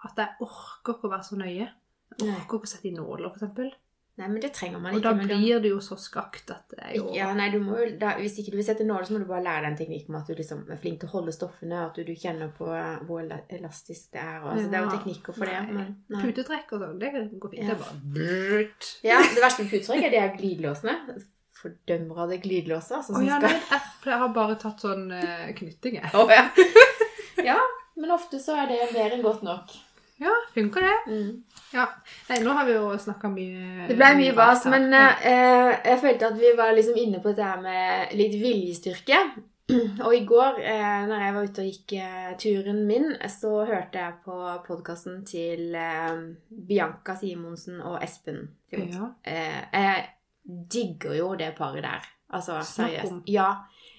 [0.05, 1.71] at jeg orker ikke å være så nøye.
[2.19, 3.79] Jeg orker ikke å sette i nåler, f.eks.
[4.15, 5.01] Nei, men det trenger man ikke.
[5.01, 7.57] Og da men blir det jo så skakt at det er jo ja, nei, du
[7.59, 9.79] må da, Hvis ikke du vil sette nåler, så må du bare lære deg en
[9.81, 12.21] teknikk med at du liksom er flink til å holde stoffene, og at du, du
[12.21, 14.37] kjenner på eh, hvor elastisk det er.
[14.45, 15.57] Og, altså, det er jo teknikker for det.
[15.67, 15.75] Nei.
[15.81, 16.21] Men, nei.
[16.29, 17.11] Putetrekk og sånn, det
[17.43, 17.65] går fint.
[17.65, 17.67] Ja.
[17.67, 18.91] Det er bare brrrt.
[19.09, 21.19] Ja, det verste med putetrekk er de her glidelåsene.
[21.59, 23.01] Fordømmer av det glidelåser.
[23.01, 23.81] Altså, som ja, nei, jeg,
[24.13, 26.13] jeg har bare tatt sånn uh, knytting, jeg.
[26.15, 26.47] Oh, ja.
[27.51, 27.59] ja,
[27.99, 29.75] men ofte så er det mer enn godt nok.
[30.25, 30.95] Ja, funker det?
[31.11, 31.33] Mm.
[31.75, 31.89] Ja.
[32.29, 36.31] Nei, nå har vi jo snakka mye Det ble mye vas, men eh, jeg følte
[36.31, 39.21] at vi var liksom inne på dette her med litt viljestyrke.
[40.05, 44.01] Og i går, eh, når jeg var ute og gikk eh, turen min, så hørte
[44.03, 46.19] jeg på podkasten til eh,
[46.69, 48.43] Bianca Simonsen og Espen
[48.75, 49.09] Ja.
[49.25, 50.05] Eh, jeg
[50.45, 52.11] digger jo det paret der.
[52.35, 53.23] Altså, seriøst.
[53.31, 53.49] Ja.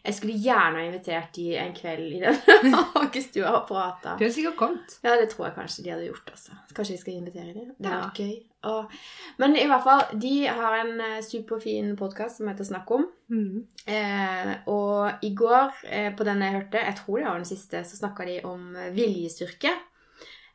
[0.05, 2.35] Jeg skulle gjerne ha invitert de en kveld i den
[2.95, 4.13] hagestua og prata.
[4.19, 4.99] De hadde sikkert kommet.
[5.03, 6.29] Ja, det tror jeg kanskje de hadde gjort.
[6.31, 6.51] altså.
[6.77, 7.71] Kanskje vi skal invitere dem.
[7.79, 8.01] Det Ja.
[8.05, 8.35] er gøy.
[8.65, 8.91] Og,
[9.37, 13.07] men i hvert fall, de har en eh, superfin podkast som heter Snakk om.
[13.29, 13.65] Mm.
[13.87, 17.83] Eh, og i går, eh, på den jeg hørte, jeg tror det var den siste,
[17.85, 19.73] så snakka de om eh, viljestyrke.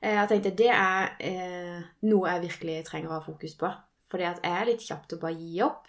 [0.02, 1.78] Eh, jeg tenkte det er eh,
[2.10, 3.70] noe jeg virkelig trenger å ha fokus på.
[4.10, 5.86] Fordi at jeg er litt kjapp til å bare gi opp.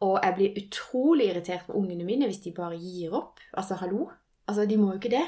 [0.00, 3.38] Og jeg blir utrolig irritert på ungene mine hvis de bare gir opp.
[3.54, 4.08] Altså, hallo?
[4.48, 5.26] Altså, De må jo ikke det.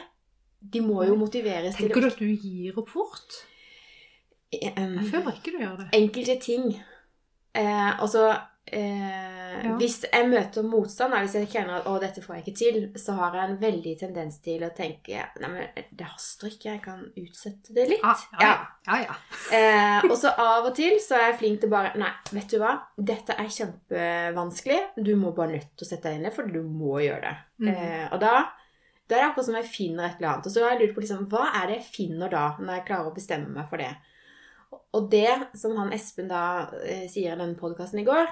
[0.72, 3.36] De må jo motiveres til Tenker du at du gir opp fort?
[4.52, 5.86] Em, Jeg føler ikke du gjør det.
[5.92, 6.64] enkelte ting.
[7.54, 8.24] Eh, altså
[8.66, 9.72] eh, Ja.
[9.80, 12.98] Hvis jeg møter motstand, da, hvis jeg kjenner at 'å, dette får jeg ikke til',
[13.00, 16.82] så har jeg en veldig tendens til å tenke 'nei, men det haster ikke, jeg
[16.82, 18.04] kan utsette det litt'.
[18.04, 18.52] Ah, ja,
[18.86, 19.16] ja, ja.
[19.56, 22.58] Eh, og så av og til så er jeg flink til bare Nei, vet du
[22.58, 22.74] hva?
[22.96, 24.80] Dette er kjempevanskelig.
[24.96, 27.22] Du må bare nødt til å sette deg inn i det, for du må gjøre
[27.22, 27.36] det.
[27.62, 27.70] Mm.
[27.72, 28.34] Eh, og da,
[29.06, 30.46] da er det akkurat som jeg finner et eller annet.
[30.46, 32.86] Og så har jeg lurt på liksom, hva er det jeg finner da, når jeg
[32.90, 33.94] klarer å bestemme meg for det?
[34.96, 35.28] Og det
[35.58, 36.42] som han Espen da
[36.82, 38.28] eh, sier i denne podkasten i går,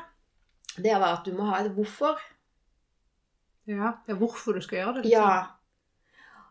[0.76, 2.18] det var at du må ha et hvorfor.
[3.66, 3.92] ja.
[4.08, 5.10] ja hvorfor du skal gjøre det.
[5.12, 5.44] Ja.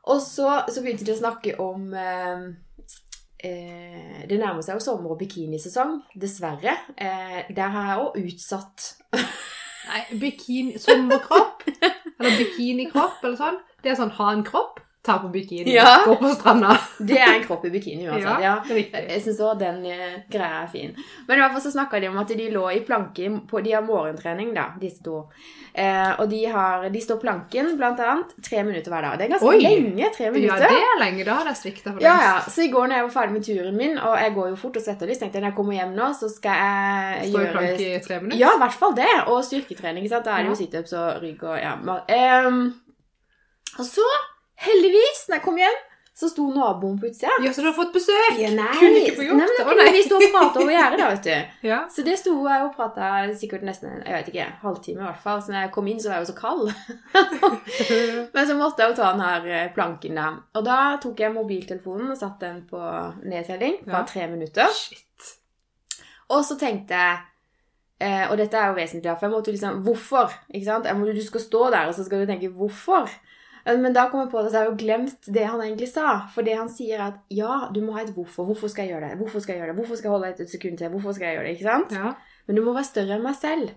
[0.04, 2.42] Og så, så begynte de å snakke om eh,
[3.40, 6.76] eh, Det nærmer seg jo sommer- og bikinisesong, dessverre.
[6.98, 8.90] Eh, der har jeg òg utsatt
[9.84, 11.66] Nei, bikini, sommerkropp,
[12.18, 13.58] eller bikinikropp, eller sånn.
[13.84, 15.98] Det er sånn ha en kropp, ta på bikini, Ja.
[16.06, 16.78] gå på stranda.
[17.00, 18.40] Det er en kropp i bikini uansett.
[18.42, 18.54] Ja.
[18.70, 19.00] ja.
[19.10, 20.94] Jeg syns òg den eh, greia er fin.
[21.28, 23.74] Men i hvert fall så snakka de om at de lå i planke på De
[23.76, 25.26] har morgentrening, da, disse to.
[25.74, 29.18] Eh, og de, har, de står planken blant annet tre minutter hver dag.
[29.20, 29.60] Det er ganske Oi!
[29.66, 30.10] lenge.
[30.16, 30.64] Tre minutter.
[30.64, 31.26] Ja, det er lenge.
[31.28, 32.48] Da har det svikta for Ja, lengst.
[32.48, 32.54] ja.
[32.56, 34.78] Så i går når jeg var ferdig med turen min, og jeg går jo fort
[34.80, 37.44] og svetter litt, tenkte jeg når jeg kommer hjem nå, så skal jeg Står i
[37.44, 38.40] gjøre planke i tre minutter.
[38.46, 39.12] Ja, i hvert fall det.
[39.28, 40.06] Og styrketrening.
[40.06, 40.26] ikke sant?
[40.32, 40.62] Da er det jo Ja.
[40.64, 41.74] situps og rygg og ja.
[42.08, 42.62] Ehm,
[43.80, 44.08] og så,
[44.68, 45.82] heldigvis, når jeg kom hjem,
[46.14, 47.32] så sto naboen på utsida.
[47.42, 48.36] Ja, så du har fått besøk!
[48.38, 48.68] Ja, nei.
[48.78, 49.86] Kunne ikke få gjort nei, men det.
[49.96, 51.56] vi sto og prata over gjerdet, da, vet du.
[51.72, 51.80] Ja.
[51.90, 53.08] Så det sto jeg og prata
[53.40, 55.42] sikkert nesten en jeg vet ikke, halvtime i hvert fall.
[55.42, 56.70] Så når jeg kom inn, så var jeg jo så kald.
[58.36, 60.30] Men så måtte jeg jo ta den her eh, planken, da.
[60.54, 62.86] Og da tok jeg mobiltelefonen og satte den på
[63.26, 64.70] nedtelling Bare tre minutter.
[64.78, 65.34] Shit.
[66.30, 67.18] Og så tenkte jeg
[68.06, 70.34] eh, Og dette er jo vesentlig, for jeg måtte liksom Hvorfor?
[70.54, 70.94] Ikke sant?
[70.94, 73.10] Må, du skal stå der, og så skal du tenke 'hvorfor'?
[73.66, 76.16] Eh, Men da kom jeg på at jeg har jo glemt det han egentlig sa.
[76.34, 78.48] For det han sier, er at ja, du må ha et hvorfor.
[78.50, 79.22] Hvorfor skal jeg gjøre det?
[79.22, 79.80] Hvorfor skal jeg gjøre det?
[79.82, 80.94] Hvorfor skal jeg holde et sekund til?
[80.96, 81.56] Hvorfor skal jeg gjøre det?
[81.58, 81.96] Ikke sant?
[81.96, 82.14] Ja.
[82.48, 83.74] Men du må være større enn meg selv.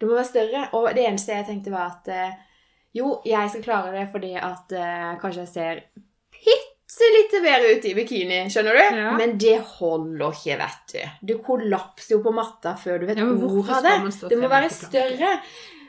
[0.00, 0.64] Du må være større.
[0.78, 2.40] Og det eneste jeg tenkte, var at eh,
[2.98, 5.78] jo, jeg skal klare det fordi at uh, kanskje jeg ser
[6.92, 8.82] bitte litt bedre ut i bikini, skjønner du?
[9.00, 9.12] Ja.
[9.18, 11.28] Men det holder ikke, vet du.
[11.30, 13.94] Du kollapser jo på matta før du vet Ja, ordet av det.
[14.28, 15.36] Det må være større.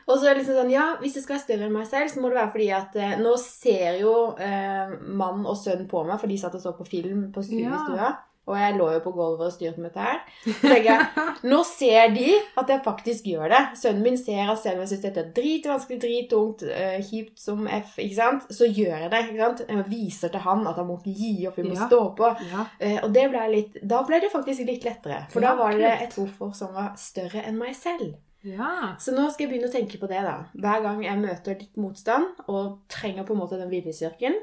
[0.07, 2.09] Og så er det liksom sånn, ja, Hvis det skal være større enn meg selv,
[2.11, 6.03] så må det være fordi at eh, nå ser jo eh, mann og sønn på
[6.07, 7.97] meg, for de satt og så på film på studiestua.
[7.97, 8.13] Ja.
[8.43, 10.17] Og jeg lå jo på gulvet og styrte med dette her.
[10.43, 12.25] Så tenker jeg, nå ser de
[12.59, 13.61] at jeg faktisk gjør det.
[13.79, 17.63] Sønnen min ser at selv om jeg syns dette er dritvanskelig, drittungt, eh, kjipt som
[17.71, 19.21] F, ikke sant, så gjør jeg det.
[19.29, 19.63] ikke sant?
[19.69, 21.87] Jeg viser til han at han må ikke gi opp, vi må Ja.
[21.87, 22.33] stå på.
[22.51, 22.65] Ja.
[22.83, 25.21] Eh, og det ble litt, da ble det faktisk litt lettere.
[25.31, 28.17] For da var det et hvorfor som var større enn meg selv.
[28.43, 28.95] Ja.
[28.99, 30.35] Så nå skal jeg begynne å tenke på det, da.
[30.51, 34.35] Hver gang jeg møter litt motstand og trenger på en måte den viljestyrken,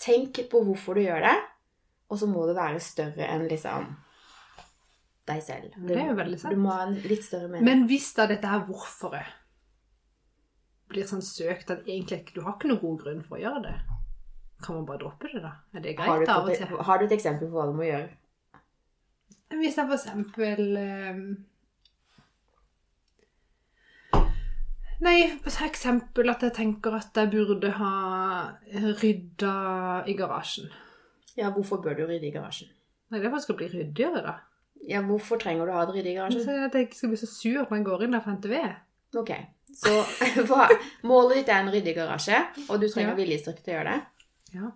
[0.00, 1.36] tenk på hvorfor du gjør det,
[2.12, 3.88] og så må det være større enn liksom
[5.28, 5.72] deg selv.
[5.76, 6.54] Du, det er jo veldig sant.
[6.54, 7.66] Du må ha en litt større mening.
[7.66, 9.40] Men hvis da dette her hvorforet
[10.92, 13.78] blir sånn søkt at egentlig du har ikke noen god grunn for å gjøre det,
[14.64, 15.56] kan man bare droppe det, da?
[15.74, 16.76] Er det har, du greit av og til?
[16.88, 18.12] har du et eksempel på hva du må gjøre?
[19.54, 20.78] Hvis jeg for eksempel
[25.04, 27.92] Nei, for eksempel at jeg tenker at jeg burde ha
[29.02, 29.54] rydda
[30.08, 30.70] i garasjen.
[31.36, 32.70] Ja, hvorfor bør du rydde i garasjen?
[33.10, 34.34] Nei, det er for at det skal bli ryddigere, da.
[34.88, 36.44] Ja, hvorfor trenger du å ha det ryddig i garasjen?
[36.44, 38.80] Så at jeg ikke skal bli så sur når jeg går inn der for ved.
[39.14, 39.30] Ok,
[39.74, 39.92] så
[41.10, 43.18] målet ditt er en ryddig garasje, og du trenger Ja.
[43.20, 44.30] viljestyrke til å gjøre det?
[44.56, 44.70] Ja.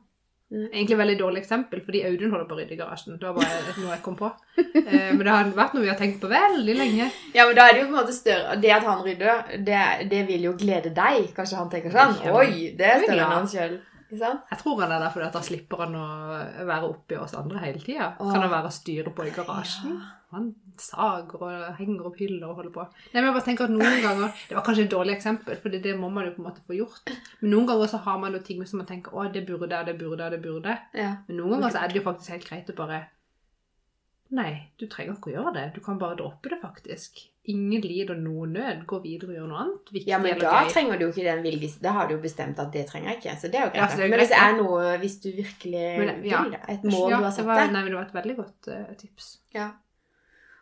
[0.49, 0.69] Mm.
[0.73, 3.19] Egentlig veldig dårlig eksempel, fordi Audun holder på å rydde i garasjen.
[3.21, 4.31] Det var bare noe jeg kom på.
[4.57, 7.11] Eh, men det har vært noe vi har tenkt på veldig lenge.
[7.35, 9.83] Ja, men da er det jo på en måte større Det at han rydder, det,
[10.09, 11.29] det vil jo glede deg.
[11.37, 13.77] Kanskje han tenker sånn Oi, det er større enn han sjøl.
[14.09, 16.07] Jeg tror han er der fordi at da slipper han å
[16.65, 18.15] være oppi oss andre hele tida.
[18.17, 19.99] Kan han være og styre på i garasjen.
[20.37, 22.83] Han sager og henger opp hyller og holder på.
[22.85, 25.73] Nei, men jeg bare tenker at noen ganger Det var kanskje et dårlig eksempel, for
[25.73, 27.15] det må man jo på en måte få gjort.
[27.41, 29.97] Men noen ganger så har man jo ting som man tenker å, det burde det
[30.01, 30.75] burde det burde.
[30.93, 31.15] Ja.
[31.29, 33.07] Men noen ganger så er det jo faktisk helt greit å bare
[34.29, 35.63] Nei, du trenger ikke å gjøre det.
[35.73, 37.23] Du kan bare droppe det, faktisk.
[37.49, 38.83] Ingen lider noe nød.
[38.91, 39.93] Gå videre og gjøre noe annet.
[39.95, 40.73] Viktig ja, men da greit.
[40.75, 43.23] trenger du jo ikke den vilje Da har du jo bestemt at det trenger jeg
[43.23, 43.37] ikke.
[43.41, 43.81] Så det er jo greit.
[43.81, 46.43] Ja, er jo men hvis det er noe Hvis du virkelig Men, ja.
[46.45, 48.19] vil det, et mål ja, du har satt var, deg Nei, men det var et
[48.19, 49.31] veldig godt uh, tips.
[49.57, 49.71] Ja.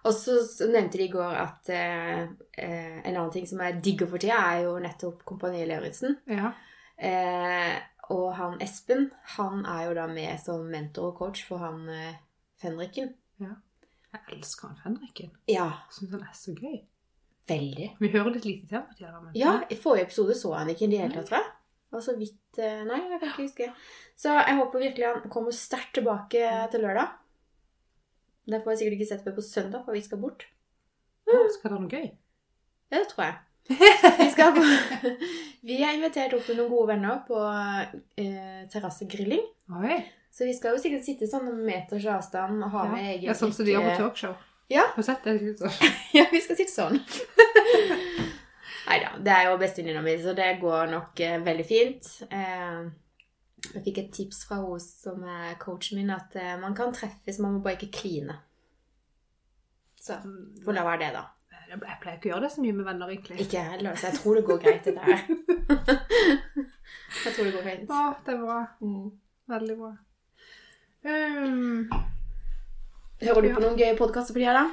[0.06, 2.22] Og så nevnte de i går at eh,
[2.62, 6.18] eh, en annen ting som er digger for tida, er jo nettopp Kompani Lauritzen.
[6.30, 6.52] Ja.
[6.96, 7.74] Eh,
[8.14, 12.20] og han Espen, han er jo da med som mentor og coach for han eh,
[12.62, 13.10] Fenriken.
[13.42, 15.32] Jeg elsker han Fenriken.
[15.50, 16.84] Ja, syns han er så gøy.
[17.46, 17.92] veldig.
[18.02, 19.20] Vi hører litt lite til ham tida.
[19.20, 19.34] Men...
[19.38, 21.52] Ja, i forrige episode så han ikke i det hele tatt, tror jeg.
[21.94, 23.68] Og så vidt eh, Nei, jeg kan ikke huske.
[24.18, 27.14] Så jeg håper virkelig han kommer sterkt tilbake til lørdag.
[28.46, 30.46] Det får jeg sikkert ikke sett før på søndag, for vi skal bort.
[31.26, 32.06] Ja, skal det være noe gøy?
[32.92, 33.36] Ja, det tror jeg.
[34.20, 34.62] Vi, skal på,
[35.66, 39.42] vi er invitert opp til noen gode venner på eh, terrassegrilling.
[40.30, 42.92] Så vi skal jo sikkert sitte sånn med meters avstand og ha Ja.
[42.92, 44.36] med egen Ja, sånn som de gjør på talkshow.
[44.70, 44.84] Ja.
[44.94, 45.34] Har sett det?
[46.14, 47.00] Ja, vi skal sitte sånn.
[48.86, 52.06] Nei da, det er jo bestevenninna mi, så det går nok eh, veldig fint.
[52.30, 52.86] Eh,
[53.74, 57.40] jeg fikk et tips fra henne som er coachen min, at eh, man kan treffes,
[57.42, 58.38] man må bare ikke kline.
[60.00, 60.20] Så
[60.64, 61.24] får la være det, da.
[61.66, 63.38] Jeg pleier ikke å gjøre det så mye med venner, egentlig.
[63.42, 65.24] Ikke jeg heller, så jeg tror det går greit, det der.
[67.24, 67.90] jeg tror det går fint.
[67.90, 68.58] Å, det er bra.
[68.84, 69.08] Mm.
[69.50, 69.90] Veldig bra.
[71.06, 71.88] Um,
[73.22, 74.64] Hører du på noen gøye podkaster for her, da?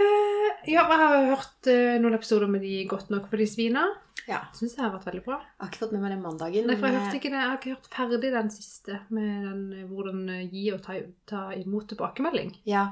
[0.00, 3.86] Uh, ja, jeg har hørt uh, noen episoder med de Godt nok for de svina.
[4.30, 4.38] Ja.
[4.56, 5.36] Syns jeg har vært veldig bra.
[5.42, 6.66] Jeg har ikke fått med meg den mandagen.
[6.70, 9.30] Nei, for jeg, men, hørte ikke det, jeg har ikke hørt ferdig den siste, med
[9.48, 10.98] den eh, hvordan eh, gi og ta,
[11.32, 12.52] ta imot tilbakemelding.
[12.70, 12.84] Ja,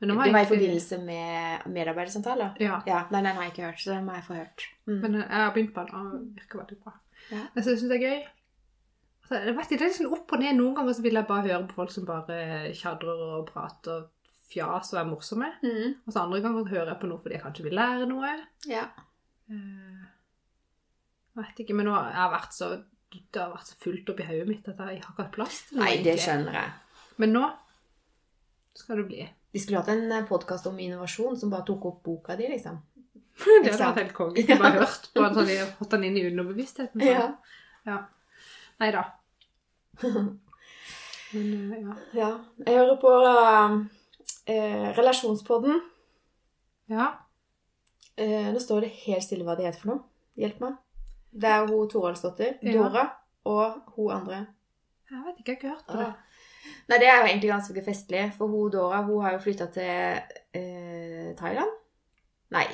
[0.00, 2.54] Men Det nå var i forbindelse med medarbeidersamtaler?
[2.64, 2.78] Ja.
[2.88, 4.66] Ja, nei, den har jeg ikke hørt, så den må jeg få hørt.
[4.88, 5.00] Mm.
[5.02, 6.94] Men eh, jeg har begynt på den, og den virker veldig bra.
[7.30, 7.42] Ja.
[7.58, 8.22] Jeg synes det er gøy.
[9.20, 10.56] Altså, jeg vet ikke, det er liksom opp og ned.
[10.58, 12.38] Noen ganger så vil jeg bare høre på folk som bare
[12.74, 14.08] tjadrer og prater og
[14.50, 15.52] fjas og er morsomme.
[15.62, 15.92] Mm.
[16.06, 18.32] Og så andre ganger hører jeg på noe fordi jeg kanskje vil lære noe.
[18.72, 18.88] Ja.
[19.52, 19.99] Eh, Jeg
[21.42, 22.70] vet ikke, men nå har jeg vært så
[23.10, 25.80] det har vært så fullt oppi hodet mitt at jeg har ikke hatt plass til
[25.80, 25.86] noe.
[25.88, 26.74] Nei, det skjønner jeg.
[27.22, 27.42] Men nå
[28.78, 29.24] skal det bli.
[29.50, 32.78] De skulle hatt en podkast om innovasjon som bare tok opp boka di, liksom.
[33.64, 34.44] Det hadde vært helt konge.
[34.50, 34.58] Ja.
[34.60, 37.02] bare hørt på den, så hadde jeg fått den inn i underbevisstheten.
[37.02, 37.34] sånn.
[37.88, 37.98] Ja.
[38.80, 39.02] Nei da.
[41.32, 41.96] Men eh, ja.
[42.16, 42.30] ja.
[42.66, 43.14] Jeg hører på
[44.50, 45.82] eh, Relasjonspodden.
[46.90, 47.10] Ja.
[48.20, 50.06] Eh, nå står det helt stille hva det heter for noe.
[50.40, 50.78] Hjelp meg.
[51.32, 52.72] Det er hun Toralsdottir, Ja.
[52.72, 53.04] Dora,
[53.44, 54.46] og hun andre.
[55.10, 56.12] Jeg vet ikke, jeg har ikke hørt på det.
[56.90, 60.20] Nei, det er jo egentlig ganske festlig, for hun Dora hun har jo flytta til
[60.54, 61.70] eh, Thailand.
[62.50, 62.66] Nei.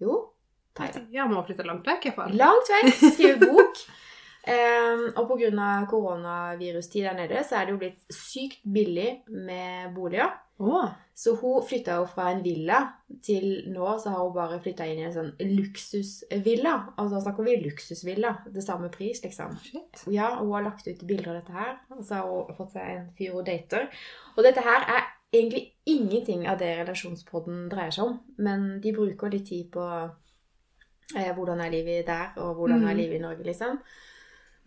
[0.00, 0.32] Jo,
[0.76, 1.08] Thailand.
[1.12, 2.36] Ja, må flytte langt vekk i fall.
[2.36, 3.82] Langt vekk, skrive bok.
[4.48, 5.86] Em, og pga.
[5.90, 10.30] koronavirustid der nede, så er det jo blitt sykt billig med boliger.
[10.60, 10.88] Oh.
[11.14, 12.78] Så hun flytta jo fra en villa
[13.24, 16.74] til nå så har hun bare flytta inn i en sånn luksusvilla.
[16.96, 18.34] Altså da snakker vi luksusvilla.
[18.52, 19.56] Det samme pris, liksom.
[19.64, 20.02] shit.
[20.12, 21.72] Ja, og hun har lagt ut bilder av dette her.
[21.96, 23.88] Og så har hun fått seg en fyr hun dater.
[24.36, 28.20] Og dette her er egentlig ingenting av det relasjonspodden dreier seg om.
[28.38, 29.86] Men de bruker litt tid på
[31.16, 32.96] eh, hvordan er livet der, og hvordan er Mm.
[32.96, 33.80] livet i Norge, liksom.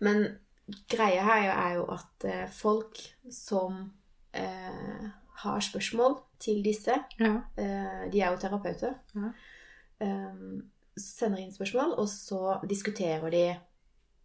[0.03, 0.23] Men
[0.91, 2.99] greia her er jo at eh, folk
[3.31, 3.81] som
[4.35, 5.09] eh,
[5.43, 7.33] har spørsmål til disse Ja.
[7.57, 8.95] eh, De er jo terapeuter.
[9.15, 9.31] Ja.
[10.03, 10.33] Eh,
[10.99, 13.45] sender inn spørsmål, og så diskuterer de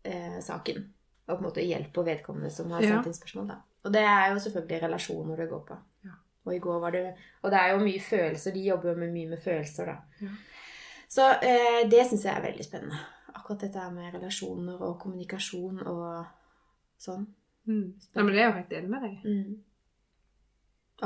[0.05, 0.83] eh, saken.
[1.29, 3.49] Og på en måte hjelper vedkommende som har sendt inn spørsmål.
[3.49, 3.57] Da.
[3.85, 5.77] Og det er jo selvfølgelig relasjoner det går på.
[6.05, 6.15] Ja.
[6.49, 7.03] Og i går var det
[7.43, 8.53] Og det er jo mye følelser.
[8.55, 9.97] De jobber jo med mye med følelser, da.
[10.25, 10.29] Ja.
[11.09, 12.99] Så eh, det syns jeg er veldig spennende.
[13.35, 16.05] Akkurat dette med relasjoner og kommunikasjon og
[17.01, 17.27] sånn.
[17.69, 17.89] Mm.
[18.15, 19.19] Nei, men det er jo helt enig med deg.
[19.25, 19.57] Mm.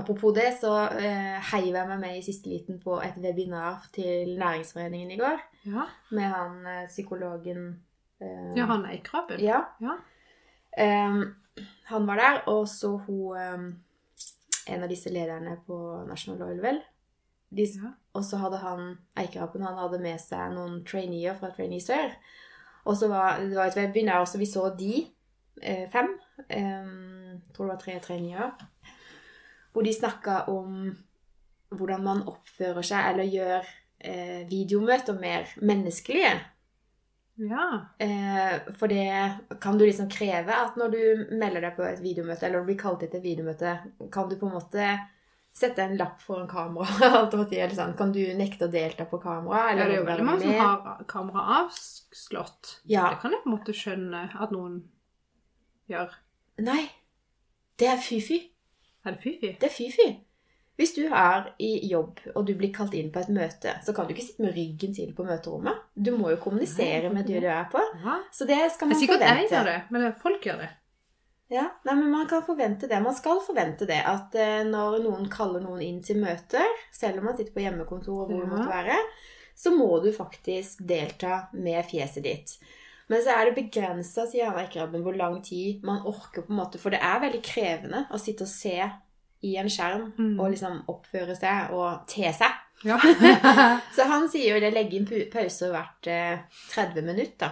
[0.00, 4.38] Apropos det, så eh, heiv jeg meg med i siste liten på et webinar til
[4.40, 5.42] Næringsforeningen i går.
[5.68, 5.84] Ja,
[6.16, 7.66] Med han eh, psykologen
[8.22, 9.42] eh, ja han Eikrabben.
[9.42, 9.60] Ja.
[9.84, 9.98] Ja.
[10.80, 11.34] Em,
[11.90, 13.66] han var der, og så hun em,
[14.70, 16.78] En av disse lederne på National Oil Well.
[17.50, 17.90] De, Ja.
[18.12, 22.12] Og så hadde han Eikerapen han hadde med seg noen traineer fra Trainee Sør.
[22.84, 25.06] Og så var det var et webinar, så vi så de
[25.62, 26.12] eh, fem.
[26.48, 26.92] Eh,
[27.54, 28.52] tror det var tre traineer.
[29.72, 30.90] Hvor de snakka om
[31.72, 33.68] hvordan man oppfører seg, eller gjør
[34.04, 36.34] eh, videomøter mer menneskelige.
[37.40, 37.68] Ja.
[37.98, 41.02] Eh, for det kan du liksom kreve at når du
[41.38, 43.76] melder deg på et videomøte, eller blir kalt til et videomøte,
[44.12, 44.90] kan du på en måte
[45.52, 47.26] sette en lapp foran kamera?
[47.76, 47.94] sånn.
[47.98, 49.68] Kan du nekte å delta på kamera?
[49.72, 52.78] ja, det er jo veldig mange som har kamera avslått.
[52.88, 53.10] Ja.
[53.12, 54.82] Det kan jeg på en måte skjønne at noen
[55.92, 56.18] gjør.
[56.64, 56.82] Nei.
[57.80, 58.42] Det er fy-fy.
[59.02, 59.56] Er det fy-fy?
[59.58, 60.10] Det er fy-fy.
[60.80, 64.08] Hvis du er i jobb, og du blir kalt inn på et møte, så kan
[64.08, 65.82] du ikke sitte med ryggen til på møterommet.
[65.94, 67.82] Du må jo kommunisere med det du er på.
[68.32, 70.70] Så det skal Det er sikkert jeg gjør det, men folk gjør det.
[71.52, 72.98] Ja, nei, men Man kan forvente det.
[73.04, 74.00] Man skal forvente det.
[74.08, 76.64] At eh, når noen kaller noen inn til møter,
[76.96, 78.52] selv om man sitter på hjemmekontor og hvor det Ja.
[78.54, 78.96] måtte være,
[79.62, 82.54] så må du faktisk delta med fjeset ditt.
[83.12, 86.42] Men så er det begrensa, sier han Eikeraben, hvor lang tid man orker.
[86.46, 88.78] på en måte, For det er veldig krevende å sitte og se
[89.42, 90.40] i en skjerm Mm.
[90.40, 92.52] og liksom oppføre seg og te seg.
[92.84, 92.96] Ja.
[93.96, 96.38] Så han sier jo det legge inn pauser hvert eh,
[96.72, 97.50] 30 minutter.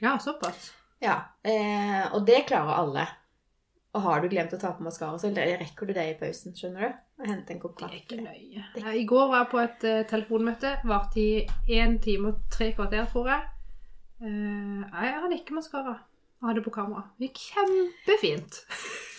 [0.00, 0.72] ja, såpass.
[1.00, 1.14] Ja,
[1.44, 3.06] eh, og det klarer alle.
[3.90, 6.84] Og har du glemt å ta på maskara, så rekker du det i pausen, skjønner
[6.84, 6.98] du?
[7.20, 8.66] Og hente en kopp Det er ikke nøye.
[8.78, 10.74] Ja, I går var jeg på et uh, telefonmøte.
[10.86, 13.48] Varte i én time og tre kvarter, tror jeg.
[14.22, 15.96] Uh, jeg hadde ikke maskara.
[16.40, 17.02] Jeg hadde på kamera.
[17.20, 18.54] Det gikk kjempefint.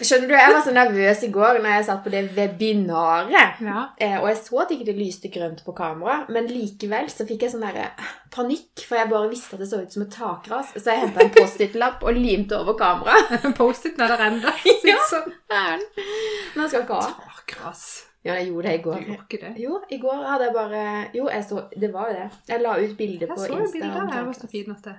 [0.02, 3.30] Skjønner du, jeg var så nervøs i går når jeg satt på det webinaret.
[3.62, 3.84] Ja.
[4.02, 7.46] Eh, og jeg så at ikke det lyste grønt på kamera, men likevel så fikk
[7.46, 7.92] jeg sånn der
[8.34, 10.72] panikk, for jeg bare visste at det så ut som et takras.
[10.74, 13.46] Så jeg henta en Post-It-lapp og limte over kameraet.
[13.60, 14.56] Post-it er der ennå.
[14.90, 14.98] Ja.
[15.12, 15.30] Sånn.
[15.52, 17.14] Men jeg skal ikke ha.
[17.38, 17.86] Takras.
[18.26, 19.06] Ja, jeg gjorde det i Du går.
[19.06, 19.54] gjorde ikke det.
[19.62, 20.82] Jo, i går hadde jeg bare
[21.18, 22.28] Jo, jeg så Det var jo det.
[22.50, 24.18] Jeg la ut bilde Jeg på så jo så bildet om der.
[24.18, 24.94] Jeg var så fint fin at det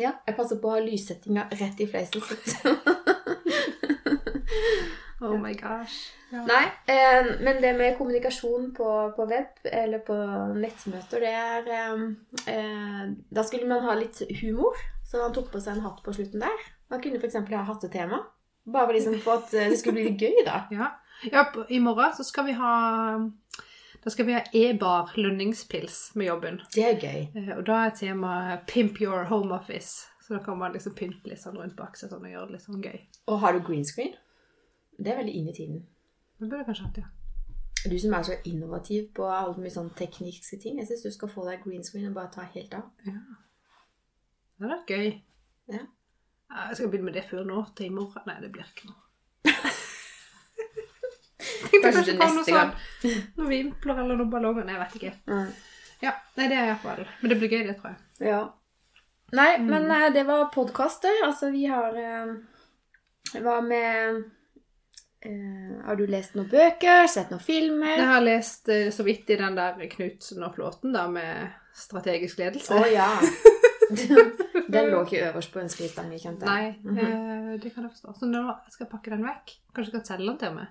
[0.00, 2.22] Ja, jeg passer på å ha lyssettinga rett i fleisen.
[5.22, 6.10] Oh my gosh.
[6.32, 6.40] Ja.
[6.48, 10.16] Nei, eh, men det med kommunikasjon på, på web eller på
[10.58, 12.02] nettmøter, det er eh,
[12.50, 16.14] eh, Da skulle man ha litt humor, så han tok på seg en hatt på
[16.16, 16.64] slutten der.
[16.90, 17.38] Man kunne f.eks.
[17.52, 18.18] ha hattetema.
[18.72, 20.64] Bare liksom for at eh, det skulle bli litt gøy, da.
[20.74, 20.90] Ja.
[21.30, 22.74] ja, i morgen så skal vi ha
[24.04, 26.60] Da skal vi ha E-bar lønningspils med jobben.
[26.74, 27.20] Det er gøy.
[27.38, 30.08] Eh, Og da er temaet 'Pimp your home office'.
[30.22, 32.52] Så da kan man liksom pynte litt sånn rundt bak seg sånn, og gjøre det
[32.52, 33.00] litt sånn gøy.
[33.28, 34.14] Og har du green screen?
[34.98, 35.86] Det er veldig inn i tiden.
[36.40, 37.88] Det burde jeg kanskje hatt, ja.
[37.90, 40.78] Du som er så innovativ på alle mye sånn tekniske ting.
[40.78, 42.82] Jeg syns du skal få deg green screen og bare ta helt av.
[43.06, 43.12] Ja.
[44.58, 45.22] Det hadde vært gøy.
[45.68, 45.86] Ja.
[46.50, 48.22] Ja, Jeg skal begynne med det før nå, til i morgen.
[48.26, 49.01] Nei, det blir ikke noe.
[51.42, 52.72] Tenkte Kanskje det kom noe sånn,
[53.38, 54.68] noen vimpler eller noen ballonger.
[54.70, 55.12] Jeg vet ikke.
[55.30, 55.48] Mm.
[56.02, 58.28] Ja, nei, det er iallfall Men det blir gøy, det, tror jeg.
[58.32, 58.40] Ja.
[59.32, 59.66] Nei, Mm.
[59.70, 61.22] men uh, det var podkaster.
[61.24, 62.32] Altså, vi har uh,
[63.40, 64.18] Hva med
[65.26, 67.06] uh, Har du lest noen bøker?
[67.08, 67.94] Sett noen filmer?
[67.96, 72.38] Jeg har lest eh, så vidt i den der Knutsen og Flåten, da, med strategisk
[72.42, 72.76] ledelse.
[72.76, 73.08] Å ja.
[74.72, 76.76] Den lå ikke øverst på ønskelista mi, kjente jeg.
[76.84, 78.14] Nei, eh, det kan jeg forstå.
[78.20, 79.52] Så nå skal jeg pakke den vekk.
[79.72, 80.70] Kanskje jeg kan selge den til meg.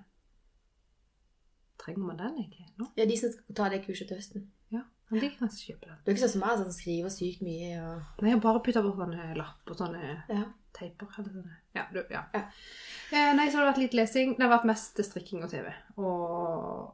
[1.81, 2.87] Trenger man den egentlig nå?
[2.99, 4.43] Ja, de som skal ta det kurset til høsten.
[4.71, 5.97] Ja, men de kan kjøpe den.
[6.05, 8.85] Du er ikke sånn som meg, som skriver sykt mye og Nei, jeg bare putter
[8.85, 10.43] på sånne lapp og sånne Ja.
[10.77, 11.09] teiper.
[11.17, 11.57] Eller sånne.
[11.75, 12.21] Ja, du, ja.
[12.35, 12.43] Ja.
[13.11, 14.35] Eh, nei, så har det vært litt lesing.
[14.37, 15.73] Det har vært mest strikking og TV.
[15.97, 16.93] Og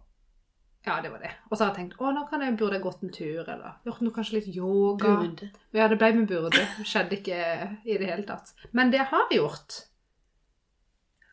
[0.87, 1.33] ja, det var det.
[1.51, 3.75] Og så har jeg tenkt å, nå kan jeg, burde jeg gått en tur, eller
[3.85, 5.13] gjort noe kanskje litt yoga.
[5.19, 5.49] Burde.
[5.75, 6.63] Ja, det ble med burde.
[6.87, 7.39] Skjedde ikke
[7.83, 8.53] i det hele tatt.
[8.71, 9.81] Men det jeg har gjort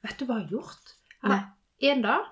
[0.04, 0.90] Vet du hva jeg har gjort?
[1.24, 2.26] Jeg En dag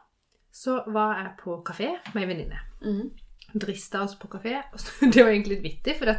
[0.53, 2.59] så var jeg på kafé med ei venninne.
[2.85, 3.11] Mm.
[3.53, 4.59] Drista oss på kafé.
[5.13, 6.19] Det var egentlig litt vittig, for det,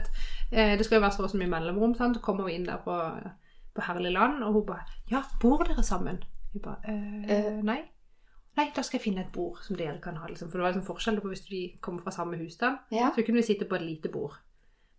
[0.51, 1.95] eh, det skal jo være så så mye mellomrom.
[1.97, 2.17] Sant?
[2.17, 2.97] Så kommer vi inn der på,
[3.73, 7.61] på herlig land, og hun bare 'Ja, bor dere sammen?' Vi bare eh, Eh.
[7.61, 7.83] 'Nei'.
[8.57, 10.27] Nei, da skal jeg finne et bord som dere kan ha.
[10.27, 10.51] Liksom.
[10.51, 12.77] For det var liksom forskjell på hvis vi kommer fra samme husstand.
[12.91, 13.09] Ja.
[13.15, 14.35] Så kunne vi sitte på et lite bord.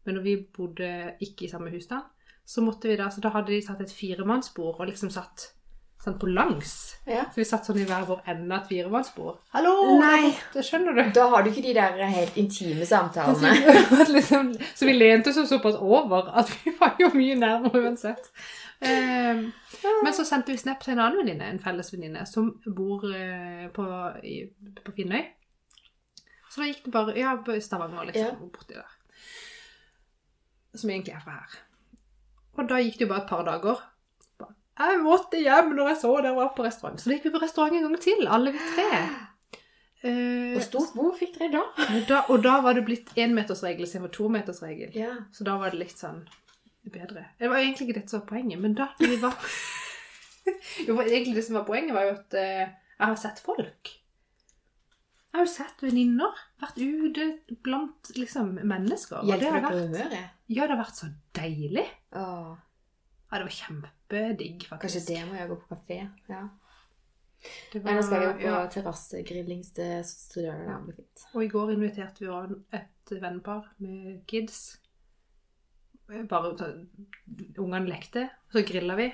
[0.04, 2.02] Men når vi bodde ikke i samme husstand,
[2.44, 5.54] så måtte vi da Så da hadde de satt et firemannsbord og liksom satt
[6.04, 6.74] sånn på langs.
[7.08, 7.24] ja.
[7.32, 9.38] Så vi satt sånn i hver vår ende av et firemannsbord.
[9.56, 9.74] Hallo!
[10.00, 10.34] Nei.
[10.54, 11.02] Det skjønner du.
[11.16, 13.54] Da har du ikke de der helt intime samtalene.
[14.16, 18.30] liksom, så vi lente oss såpass over at vi var jo mye nærmere uansett.
[18.84, 19.46] Ehm,
[20.04, 23.66] men så sendte vi snap til en annen venninne, en felles venninne, som bor eh,
[23.72, 23.86] på,
[24.24, 24.42] i,
[24.84, 25.22] på Finnøy.
[26.50, 28.36] Så da gikk det bare Ja, Stavanger, liksom.
[28.36, 28.50] Ja.
[28.52, 28.92] Borti der.
[30.74, 31.56] Som egentlig er fra her.
[32.54, 33.80] Og da gikk det jo bare et par dager.
[34.78, 36.98] Jeg måtte hjem når jeg så dere var på restaurant.
[37.00, 38.88] Så da gikk vi på restaurant en gang til, alle vi tre.
[40.04, 41.62] Eh, Hvor stort bord fikk dere da?
[41.94, 44.90] og da, og da var det blitt énmetersregel istedenfor tometersregel.
[44.98, 45.12] Ja.
[45.32, 46.24] Så da var det litt sånn
[46.92, 47.22] bedre.
[47.40, 49.38] Det var egentlig ikke dette som var poenget, men da vi var
[50.88, 52.66] Jo, egentlig det som var poenget, var jo at eh,
[52.98, 53.94] jeg har sett folk.
[55.32, 56.36] Jeg har jo sett venninner.
[56.62, 59.24] Vært ute blant liksom mennesker.
[59.26, 60.28] Hjelper det det på humøret?
[60.52, 61.86] ja, det har vært så deilig.
[62.20, 62.52] Åh,
[63.34, 64.82] Ja, det var kjempedigg, faktisk.
[64.84, 65.96] kanskje det må jeg gå på kafé.
[66.30, 66.42] Ja.
[67.74, 68.60] Var, Nei, nå skal vi jo på ja.
[68.70, 69.88] terrassegrilling, til
[70.46, 71.24] det blir fint.
[71.34, 74.60] Og i går inviterte vi òg et vennepar med kids.
[76.30, 76.70] Bare så,
[77.58, 79.10] ungene lekte, og så grilla vi.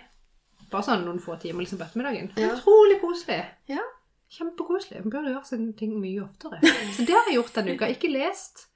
[0.68, 2.28] Bare sånn noen få timer liksom på ettermiddagen.
[2.36, 2.52] Ja.
[2.58, 3.40] Utrolig koselig.
[3.72, 3.88] Ja.
[4.30, 5.00] Kjempekoselig.
[5.06, 6.60] Man burde gjøre sånne ting mye oftere.
[6.92, 7.88] Så det har jeg gjort denne uka.
[7.96, 8.68] Ikke lest.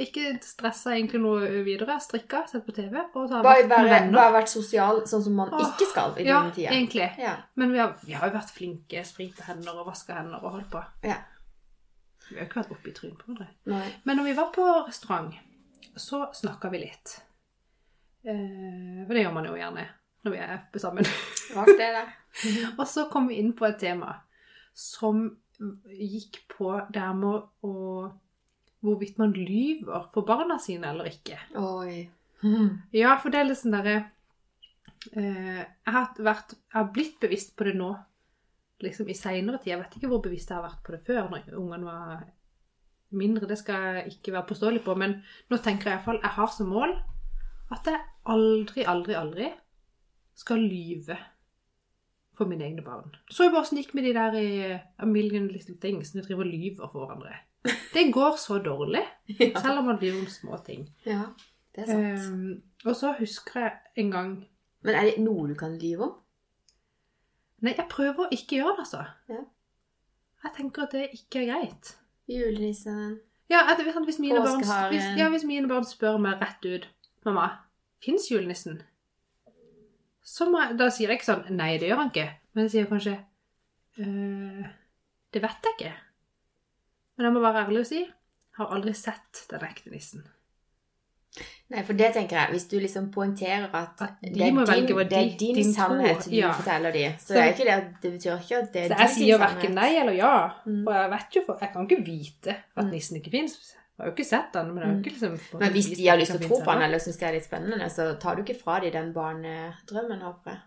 [0.00, 1.98] Ikke stressa egentlig noe videre.
[2.00, 2.94] Strikka, sett på TV.
[3.14, 6.38] Og ta Bare, bare, bare vært sosial sånn som man Åh, ikke skal i Ja,
[6.40, 6.70] denne tida.
[6.72, 7.08] egentlig.
[7.20, 7.34] Ja.
[7.60, 9.04] Men vi har, vi har jo vært flinke.
[9.04, 10.82] Sprita hender og vaska hender og holdt på.
[11.04, 11.18] Ja.
[12.30, 13.92] Vi har jo ikke vært oppi trynet på hverandre.
[14.04, 15.34] Men når vi var på restaurant,
[15.96, 17.16] så snakka vi litt.
[18.24, 19.86] Eh, for det gjør man jo gjerne
[20.24, 21.06] når vi er sammen.
[21.56, 22.06] Rart det det.
[22.78, 24.14] og så kom vi inn på et tema
[24.76, 25.24] som
[25.90, 27.74] gikk på det med å
[28.80, 31.38] Hvorvidt man lyver for barna sine eller ikke.
[31.60, 32.08] Oi.
[32.96, 33.96] Ja, for det er litt sånn derre
[35.12, 37.90] eh, jeg, har vært, jeg har blitt bevisst på det nå
[38.80, 39.74] liksom i seinere tid.
[39.74, 42.22] Jeg vet ikke hvor bevisst jeg har vært på det før, når ungene var
[43.16, 43.48] mindre.
[43.50, 45.18] Det skal jeg ikke være påståelig på, men
[45.50, 46.96] nå tenker jeg iallfall jeg har som mål
[47.70, 48.00] at jeg
[48.32, 49.50] aldri, aldri, aldri
[50.40, 51.18] skal lyve
[52.36, 53.12] for mine egne barn.
[53.28, 56.24] Så jo bare åssen det gikk med de der i A Million Little Things, når
[56.24, 57.36] de driver og lyver for hverandre.
[57.94, 59.02] Det går så dårlig,
[59.40, 59.60] Ja.
[59.60, 60.88] selv om man blir om små ting.
[61.06, 61.22] ja,
[61.76, 62.32] det er sant.
[62.32, 64.30] Um, og så husker jeg en gang
[64.82, 66.14] Men er det noe du kan lyve om?
[67.60, 69.02] Nei, jeg prøver å ikke gjøre det, altså.
[69.28, 69.42] Ja.
[70.44, 71.90] Jeg tenker at det ikke er greit.
[72.30, 73.18] Julenissen
[73.50, 76.86] Ja, at, hvis, mine barn, hvis, ja, hvis mine barn spør meg rett ut
[77.26, 77.48] Mamma,
[78.00, 78.80] fins julenissen?
[80.24, 82.28] Jeg, da sier jeg ikke sånn Nei, det gjør han ikke.
[82.54, 83.16] Men jeg sier kanskje
[84.00, 84.64] «Øh,
[85.34, 85.92] Det vet jeg ikke.
[87.20, 87.98] Men jeg må være ærlig og si
[88.56, 90.22] har aldri sett den ekte nissen.
[91.70, 94.56] Nei, for det tenker jeg, hvis du liksom poengterer at, At de det, er din,
[94.66, 96.48] velge det er din, din sannhet du ja.
[96.56, 98.88] forteller dem, så, Så- det er ikke det, at- det betyr ikke at det er
[98.88, 99.10] din sannhet.
[99.10, 100.32] Så jeg sier verken nei eller ja.
[100.66, 100.80] Mm.
[100.88, 102.90] Og jeg vet jo for, Jeg kan ikke vite at Mm.
[102.90, 103.54] nissen ikke fins.
[103.76, 105.04] Jeg har jo ikke sett den, men jeg har jo Mm.
[105.04, 107.28] ikke liksom Men hvis de har lyst til å tro på den eller syns det
[107.28, 110.60] er litt spennende, så tar du ikke fra dem den barnedrømmen, håper jeg.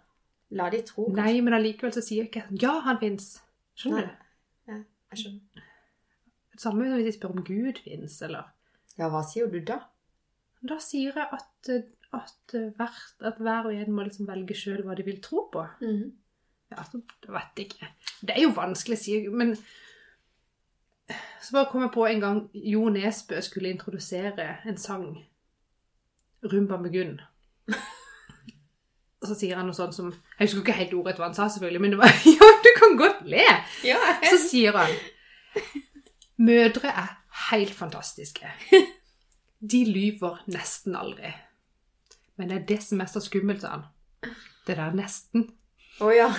[0.51, 1.05] La de tro.
[1.09, 1.15] kanskje.
[1.15, 3.41] Nei, men allikevel så sier jeg ikke ja, han fins.
[3.75, 4.75] Skjønner Nei.
[4.77, 4.85] du?
[5.11, 5.63] Jeg skjønner.
[6.57, 8.49] Samme som hvis de spør om Gud fins, eller
[8.97, 9.79] Ja, hva sier du da?
[10.63, 11.69] Da sier jeg at,
[12.13, 15.65] at, hvert, at hver og en må liksom velge sjøl hva de vil tro på.
[15.81, 16.11] Mhm.
[16.73, 17.87] Ja, så jeg vet ikke.
[18.21, 19.55] Det er jo vanskelig å si, men
[21.43, 25.17] Så bare kom jeg på en gang Jo Nesbø skulle introdusere en sang.
[26.43, 27.19] 'Rumba med Gunn'.
[29.21, 31.47] Og så sier han noe sånt som Jeg husker ikke helt ordet hva han sa,
[31.47, 33.43] selvfølgelig, men det var Ja, du kan godt le!
[33.85, 33.99] Ja,
[34.31, 34.91] Så sier han
[36.43, 37.15] Mødre er
[37.49, 38.51] helt fantastiske.
[39.71, 41.31] De lyver nesten aldri.
[42.35, 44.33] Men det er det som er så skummelt, sa han.
[44.67, 45.47] Det der nesten.
[46.03, 46.29] Å ja.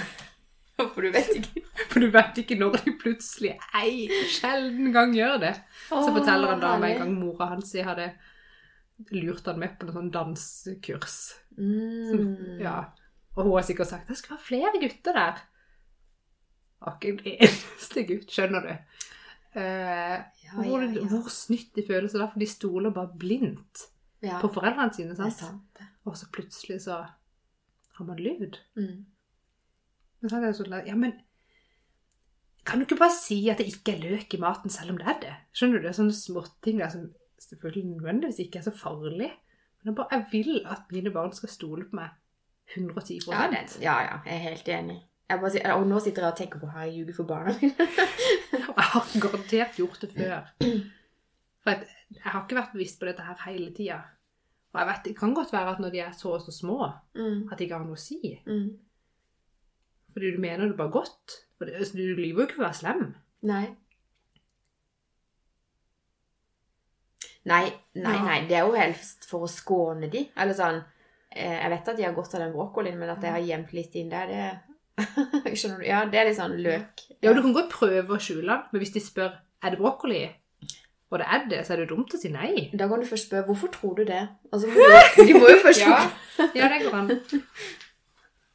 [0.95, 1.63] For du vet ikke.
[1.93, 5.55] For du vet ikke når de plutselig ei sjelden gang gjør det.
[5.89, 8.11] Så forteller han da om en gang mora hans hadde
[9.15, 11.19] lurt han med på noen sånn dansekurs.
[11.59, 12.61] Mm.
[12.63, 12.79] Ja.
[13.35, 15.43] Og hun har sikkert sagt det skal være flere gutter der.
[16.85, 19.04] Har ikke en eneste gutt, skjønner du.
[19.55, 23.85] Eh, Ja, hvor, ja, hvor snytt de føler seg da, for de stoler bare blindt
[24.41, 25.15] på foreldrene sine.
[25.15, 25.39] Det Sant?
[25.39, 25.63] sant.
[25.79, 25.87] det.
[26.05, 27.03] Og så plutselig så
[27.95, 28.59] har man lyd.
[28.77, 29.05] Mm.
[30.21, 31.15] Men så er det sånn at, ja, men
[32.65, 35.07] kan du ikke bare si at det ikke er løk i maten, selv om det
[35.13, 35.35] er det?
[35.53, 35.85] Skjønner du?
[35.85, 37.09] Det er sånne småting der som
[37.45, 39.31] selvfølgelig nødvendigvis ikke er så farlig.
[39.85, 42.15] Men jeg vil at mine barn skal stole på meg
[42.73, 45.03] 110 Ja, det, ja, ja, jeg er helt enig.
[45.31, 47.87] Jeg bare, og nå sitter jeg og tenker på har jeg ljuget for barna mine.
[48.53, 50.51] Jeg har garantert gjort det før.
[51.65, 51.87] For jeg,
[52.19, 54.01] jeg har ikke vært bevisst på dette her hele tida.
[54.75, 56.91] Og jeg vet, det kan godt være at når de er så og så små,
[57.15, 57.49] Mm.
[57.53, 58.19] at de ikke har noe å si.
[58.47, 58.67] Mm.
[60.13, 61.39] Fordi du mener det bare godt.
[61.59, 63.05] For det, altså, du lyver jo ikke for å være slem.
[63.49, 63.65] Nei.
[67.45, 67.65] Nei,
[68.01, 68.37] nei, nei.
[68.49, 70.23] Det er jo helst for å skåne de.
[70.41, 70.79] Eller sånn
[71.31, 73.75] eh, Jeg vet at de har godt av den brokkolien, men at jeg har gjemt
[73.77, 74.74] litt inn der, det
[75.59, 75.85] Skjønner du?
[75.89, 77.05] Ja, det er litt sånn løk.
[77.25, 79.33] Ja, du kan godt prøve å skjule den, men hvis de spør
[79.65, 80.23] er det brokkoli,
[81.13, 82.69] og det er det, så er det jo dumt å si nei.
[82.75, 84.23] Da kan du først spørre hvorfor tror du det?
[84.51, 85.99] Altså, må du, de må jo først Ja.
[86.59, 87.11] Ja, det går an.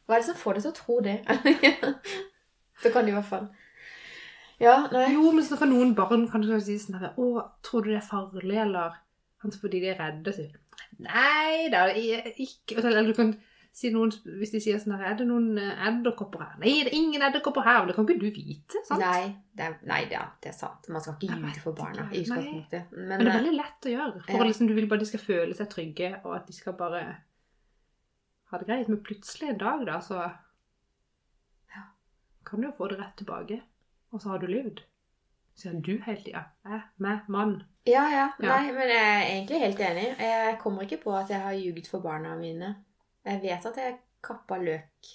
[0.09, 1.17] Hva er det som får deg til å tro det?
[2.83, 3.45] Så kan de i hvert fall
[4.59, 5.05] Ja, nei.
[5.13, 8.07] Jo, men så kan noen barn kanskje si sånn her Å, tror du det er
[8.09, 8.97] farlig, eller
[9.43, 10.33] kanskje fordi de er redde?
[10.35, 10.57] sier
[11.05, 13.35] Nei da, ikke Eller du kan
[13.93, 16.57] noen Hvis de sier sånn her Er det noen eh, edderkopper her?
[16.59, 17.85] Nei, det er ingen edderkopper her.
[17.87, 18.99] Det kan ikke du vite, sant?
[18.99, 20.89] Nei, det er, nei det, er, det er sant.
[20.91, 22.91] Man skal ikke ljuge for barna i utgangspunktet.
[22.91, 24.23] Men, Men det er eh, veldig lett å gjøre.
[24.27, 24.49] For Ja.
[24.51, 27.01] liksom, du vil bare de skal føle seg trygge, og at de skal bare
[28.51, 28.91] ha det greit.
[28.91, 30.19] Men plutselig en dag, da, så
[31.75, 31.87] Ja.
[32.45, 33.61] kan du jo få det rett tilbake.
[34.11, 34.83] Og så har du lyvd.
[35.59, 36.45] Sier du hele tida.
[36.65, 37.57] Jeg, meg, mann.
[37.85, 38.27] Ja, ja.
[38.39, 38.53] Ja.
[38.57, 40.05] Nei, men jeg er egentlig helt enig.
[40.19, 42.75] Jeg kommer ikke på at jeg har ljuget for barna mine.
[43.29, 45.09] Jeg vet at jeg kappa løk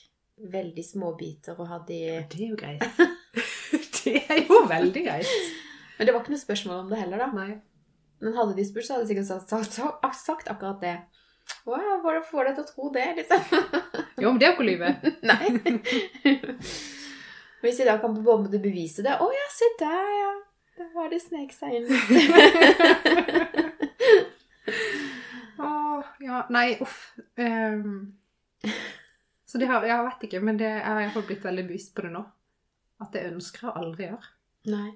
[0.53, 2.85] veldig små biter og hadde i Det er jo greit.
[4.05, 5.33] det er jo veldig greit.
[5.99, 7.29] Men det var ikke noe spørsmål om det heller, da.
[7.35, 7.57] Nei.
[8.23, 10.95] Men hadde de spurt, så hadde jeg sikkert sagt, sagt, sagt, akkurat det.
[11.67, 13.43] Wow, bare får deg til å tro det, liksom?
[14.23, 14.95] Jo, men det er jo ikke livet.
[15.31, 15.51] Nei.
[17.65, 20.33] Hvis de da kan på måte bevise det Å ja, se der, ja.
[20.79, 21.87] Der har det snek seg inn
[26.25, 26.99] ja, nei, uff.
[27.37, 28.17] Um,
[29.49, 32.07] så det har, jeg vet ikke, men det, jeg har iallfall blitt veldig bevisst på
[32.07, 32.25] det nå.
[33.05, 34.31] At det ønsker jeg å aldri gjøre.
[34.73, 34.91] Nei.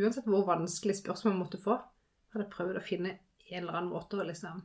[0.00, 1.76] Uansett hvor vanskelig spørsmål jeg måtte få,
[2.32, 3.18] hadde jeg prøvd å finne
[3.50, 4.62] en eller annen måte å liksom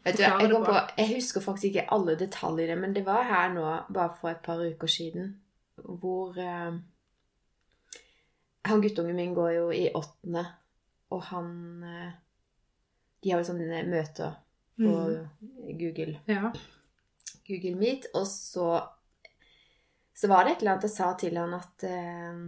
[0.00, 3.64] Vet du, jeg, på, jeg husker faktisk ikke alle detaljene, men det var her nå,
[3.92, 5.34] bare for et par uker siden,
[5.76, 6.78] hvor uh,
[8.70, 10.46] Han guttungen min går jo i åttende,
[11.12, 11.52] og han
[11.84, 12.10] eh,
[13.22, 14.36] De har jo sånne møter
[14.80, 15.26] på Mm.
[15.78, 16.52] Google, Ja.
[17.46, 18.80] Google Meet, og så
[20.14, 22.40] Så var det et eller annet jeg sa til han at eh,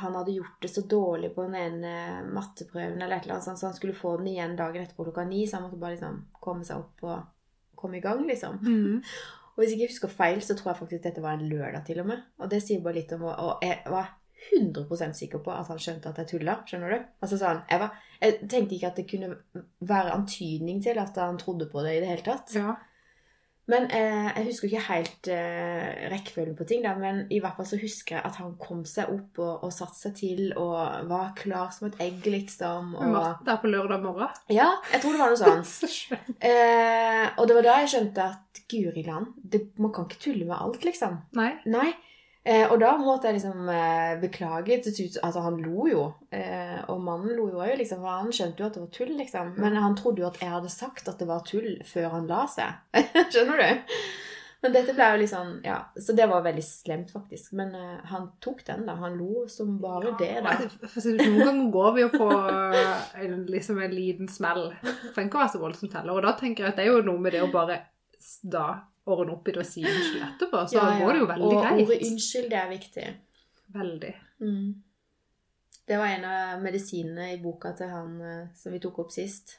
[0.00, 3.58] han hadde gjort det så dårlig på den ene matteprøven, eller et eller annet sånt,
[3.58, 6.18] så han skulle få den igjen dagen etterpå klokka ni, så han måtte bare liksom
[6.44, 7.22] komme seg opp og
[7.74, 8.58] komme i gang, liksom.
[8.60, 8.98] Mm.
[9.56, 12.06] Og hvis ikke husker feil, så tror jeg faktisk dette var en lørdag til og
[12.06, 12.20] med.
[12.38, 14.12] Og det sier bare litt om Og jeg var
[14.54, 16.58] 100% sikker på at han skjønte at jeg tulla.
[16.66, 17.06] Skjønner du?
[17.24, 19.32] Altså sånn, jeg, var, jeg tenkte ikke at det kunne
[19.80, 22.54] være antydning til at han trodde på det i det hele tatt.
[22.58, 22.76] ja.
[23.68, 27.66] Men eh, jeg husker ikke helt eh, rekkefølgen på ting, da, men i hvert fall
[27.68, 31.34] så husker jeg at han kom seg opp og, og satte seg til og var
[31.36, 32.94] klar som et egg, liksom.
[32.96, 34.32] Og, matte der på lørdag morgen.
[34.48, 35.60] ja, jeg tror det var noe sånn.
[35.68, 36.16] Så.
[36.40, 40.48] Eh, og det var da jeg skjønte at guri land, det- man kan ikke tulle
[40.48, 41.20] med alt, liksom.
[41.36, 41.50] Nei.
[41.68, 41.90] Nei.
[42.48, 44.78] Eh, og da måtte jeg liksom eh, beklage.
[44.80, 46.04] Altså, han lo jo.
[46.32, 48.00] Eh, og mannen lo jo òg, liksom.
[48.00, 49.52] For han skjønte jo at det var tull, liksom.
[49.60, 52.46] Men han trodde jo at jeg hadde sagt at det var tull før han la
[52.48, 52.80] seg.
[53.34, 53.92] Skjønner du?
[54.64, 55.76] Men dette ble jo liksom Ja.
[55.94, 57.52] Så det var veldig slemt, faktisk.
[57.58, 58.96] Men eh, han tok den, da.
[59.02, 60.56] Han lo som bare det, da.
[60.58, 64.70] Det, Noen ganger går vi jo på eh, en, liksom en liten smell.
[64.80, 66.16] Det trenger ikke å være så voldsomt heller.
[66.16, 67.82] Og da tenker jeg at det er jo noe med det å bare
[68.42, 68.68] da
[69.14, 70.64] ordne opp i det og si unnskyld etterpå.
[70.68, 70.98] Så Ja, ja.
[71.04, 71.86] går det jo veldig og greit.
[71.86, 73.06] ordet unnskyld, det er viktig.
[73.78, 74.12] Veldig.
[74.40, 74.68] Mm.
[75.88, 79.58] Det var en av medisinene i boka til han eh, som vi tok opp sist.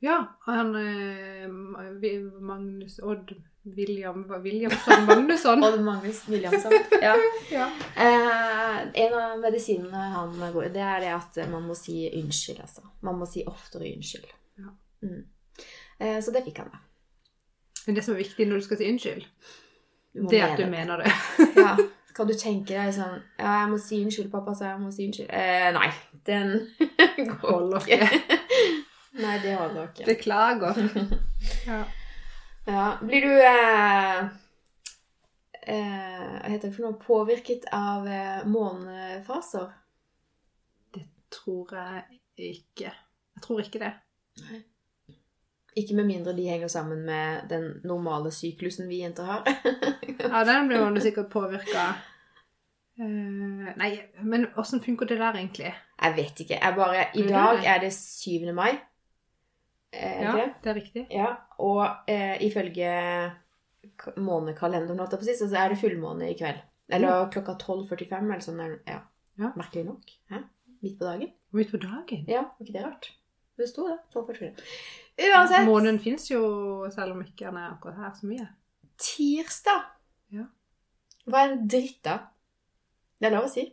[0.00, 3.34] Ja, han eh, Magnus Odd
[3.76, 5.64] William Williamson Magnusson.
[5.68, 6.72] Odd Magnus Williamson.
[7.02, 7.16] Ja.
[7.50, 7.66] ja.
[7.96, 12.60] Eh, en av medisinene han går i, det er det at man må si unnskyld,
[12.64, 12.86] altså.
[13.04, 14.30] Man må si oftere unnskyld.
[14.62, 14.72] Ja.
[15.02, 15.24] Mm.
[15.98, 16.84] Eh, så det fikk han, da.
[17.88, 19.22] Men det som er viktig når du skal si unnskyld,
[20.28, 21.12] det er at du mene mener det.
[21.56, 21.70] Ja.
[22.18, 25.06] Kan du tenke deg sånn Ja, jeg må si unnskyld, pappa, så jeg må si
[25.06, 25.30] unnskyld.
[25.32, 25.88] Eh, nei,
[26.26, 26.52] den
[27.38, 28.08] går ikke.
[29.24, 30.08] nei, det holder ikke.
[30.10, 30.82] Beklager.
[31.64, 31.80] Ja.
[32.68, 32.84] Ja.
[33.00, 34.20] Blir du eh,
[35.72, 37.00] eh, Hva heter det for noe?
[37.00, 39.70] Påvirket av eh, månefaser?
[41.32, 42.20] Tror jeg
[42.52, 42.92] ikke.
[42.92, 43.94] Jeg tror ikke det.
[45.78, 49.44] Ikke med mindre de henger sammen med den normale syklusen vi jenter har.
[50.18, 51.84] Ja, den blir man sikkert påvirka
[52.98, 53.90] Nei,
[54.26, 55.68] men åssen funker det der egentlig?
[56.02, 56.56] Jeg vet ikke.
[56.58, 58.48] Jeg bare I dag er det 7.
[58.56, 58.72] mai.
[59.92, 60.46] Eh, Ja, det?
[60.64, 61.04] det er riktig.
[61.14, 61.28] ja.
[61.58, 62.90] Og uh, ifølge
[64.16, 66.58] månekalenderen, så er det fullmåne i kveld.
[66.90, 68.60] Eller klokka 12.45, eller sånn.
[68.60, 68.98] er- Ja.
[69.38, 69.52] Ja.
[69.56, 70.02] Merkelig nok.
[70.30, 70.42] Hæ?
[70.82, 71.30] Midt på dagen.
[71.52, 72.24] Midt på dagen.
[72.28, 73.12] Ja, ikke det rart?
[73.58, 73.96] Det sto det.
[74.14, 74.60] 12.45.
[75.28, 75.64] Uansett.
[75.66, 76.40] Månen fins jo,
[76.94, 78.46] selv om ikke den er akkurat her så mye.
[79.02, 79.80] Tirsdag
[80.34, 80.44] Ja.
[81.26, 82.28] var en drittdag.
[83.18, 83.64] Det er lov å si.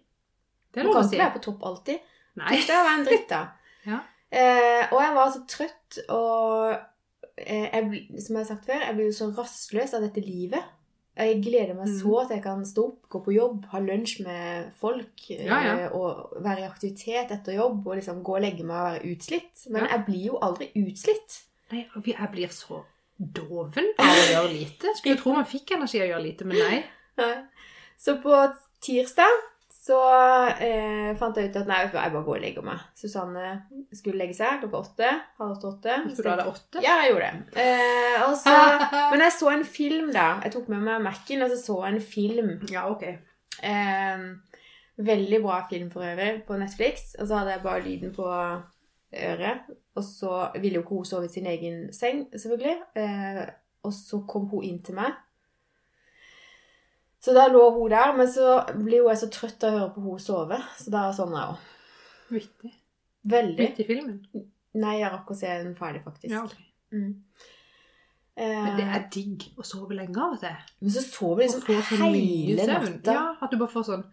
[0.73, 1.13] Det er lov å si.
[1.13, 1.99] Du kan ikke være på topp alltid.
[2.41, 2.49] Nei.
[2.55, 3.53] Tirsdag var en drittdag.
[3.85, 3.99] Ja.
[4.33, 6.71] eh, og jeg var så trøtt, og
[7.37, 10.63] eh, jeg, som jeg har sagt før, jeg blir jo så rastløs av dette livet.
[11.17, 11.99] Jeg gleder meg Mhm.
[12.01, 15.75] så til jeg kan stå opp, gå på jobb, ha lunsj med folk, Ja, ja.
[15.85, 19.15] eh, og være i aktivitet etter jobb, og liksom gå og legge meg og være
[19.15, 19.67] utslitt.
[19.69, 19.87] Men Ja.
[19.97, 21.43] jeg blir jo aldri utslitt.
[21.71, 22.83] Nei, jeg blir så
[23.19, 24.87] doven av å gjøre lite.
[24.97, 26.83] Skulle tro man fikk energi av å gjøre lite, men nei.
[27.17, 27.43] Nei.
[27.97, 29.31] Så på tirsdag
[29.85, 29.97] så
[30.65, 32.81] eh, fant jeg ut at nei, jeg bare går og legger meg.
[32.97, 33.51] Susanne
[33.93, 35.11] skulle legge seg klokka åtte.
[35.37, 35.97] Halv åtte.
[36.07, 36.81] Skulle du ha det åtte?
[36.81, 37.61] Ja, jeg gjorde det.
[37.61, 38.47] Eh, og
[39.11, 40.27] men jeg så en film, da.
[40.41, 42.49] Jeg tok med meg Mac-en, og så så en film.
[42.73, 43.05] Ja, ok.
[43.61, 44.25] Eh,
[45.11, 47.13] veldig bra film for øvrig, på Netflix.
[47.19, 49.69] Og så hadde jeg bare lyden på øret.
[49.95, 52.77] Og så ville jo ikke hun sove i sin egen seng, selvfølgelig.
[52.97, 53.45] Eh,
[53.85, 55.13] og så kom hun inn til meg.
[57.25, 60.03] Så da lå hun der, men så blir hun så trøtt av å høre på
[60.05, 61.69] hun sove, så da sovna jeg òg.
[62.35, 62.73] Vittig.
[63.25, 63.57] Veldig.
[63.63, 64.19] Midt i filmen.
[64.77, 66.29] Nei, jeg rakk å se den ferdig, faktisk.
[66.29, 66.67] Ja, okay.
[66.93, 67.23] Mm.
[68.35, 70.55] Eh, Men det er digg å sove lenge av og til.
[70.83, 72.21] men så sover Å liksom få så mye
[72.51, 73.13] hele natta.
[73.15, 74.03] Ja, at du bare får sånn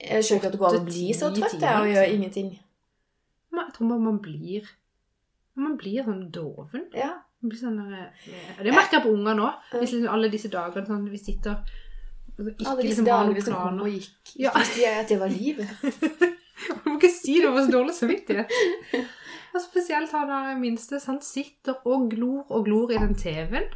[0.00, 1.92] Jeg skjønner ikke at det går an å bli så trøtt jeg, og liksom.
[1.96, 2.50] gjøre ingenting.
[3.50, 4.70] Men Jeg tror bare man blir
[5.56, 6.86] Man blir sånn doven.
[6.94, 7.10] Ja.
[7.54, 9.50] Sånn der, eh, Det merker jeg på unger nå.
[9.76, 11.60] Hvis liksom alle disse dagene sånn, vi sitter
[12.36, 14.32] og ikke Alle disse liksom dagene som kom og gikk.
[14.44, 14.52] Ja.
[14.56, 15.68] Visste jeg at det var livet.
[16.66, 18.52] Du må ikke si det over så dårlig samvittighet.
[19.52, 23.68] Og spesielt han der minste, han sitter og glor og glor i den TV-en.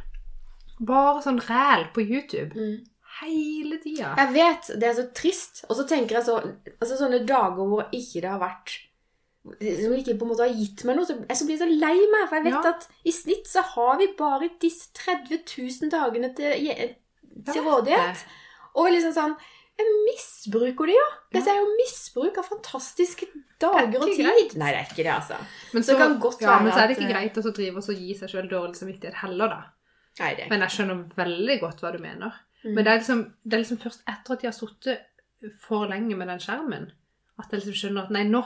[0.81, 2.57] Bare sånn ræl på YouTube.
[2.57, 2.79] Mm.
[3.21, 4.15] Hele tida.
[4.17, 5.61] Jeg vet, det er så trist.
[5.69, 8.79] Og så tenker jeg så Altså sånne dager hvor ikke det har vært
[9.41, 11.95] som ikke på en måte har gitt meg noe, så jeg så blir så lei
[12.11, 12.27] meg.
[12.29, 12.73] For jeg vet Ja.
[12.75, 16.95] at i snitt så har vi bare disse 30 000 dagene til,
[17.49, 18.21] til rådighet.
[18.75, 19.35] Og liksom sånn
[19.81, 21.05] Jeg misbruker det jo.
[21.33, 23.25] Dette er jo misbruk av fantastiske
[23.59, 24.19] dager og tid.
[24.25, 24.51] greit.
[24.59, 25.37] Nei, det er ikke det, altså.
[25.73, 27.77] Men Det kan godt ja, være men så er det ikke eh, greit å drive
[27.81, 29.61] og gi seg sjøl dårlig samvittighet heller, da.
[30.19, 32.31] Nei, det er Men jeg skjønner veldig godt hva du mener.
[32.63, 32.73] Mm.
[32.75, 34.99] Men det er, liksom, det er liksom først etter at de har sittet
[35.63, 36.91] for lenge med den skjermen,
[37.39, 38.43] at jeg liksom skjønner at nei, nå,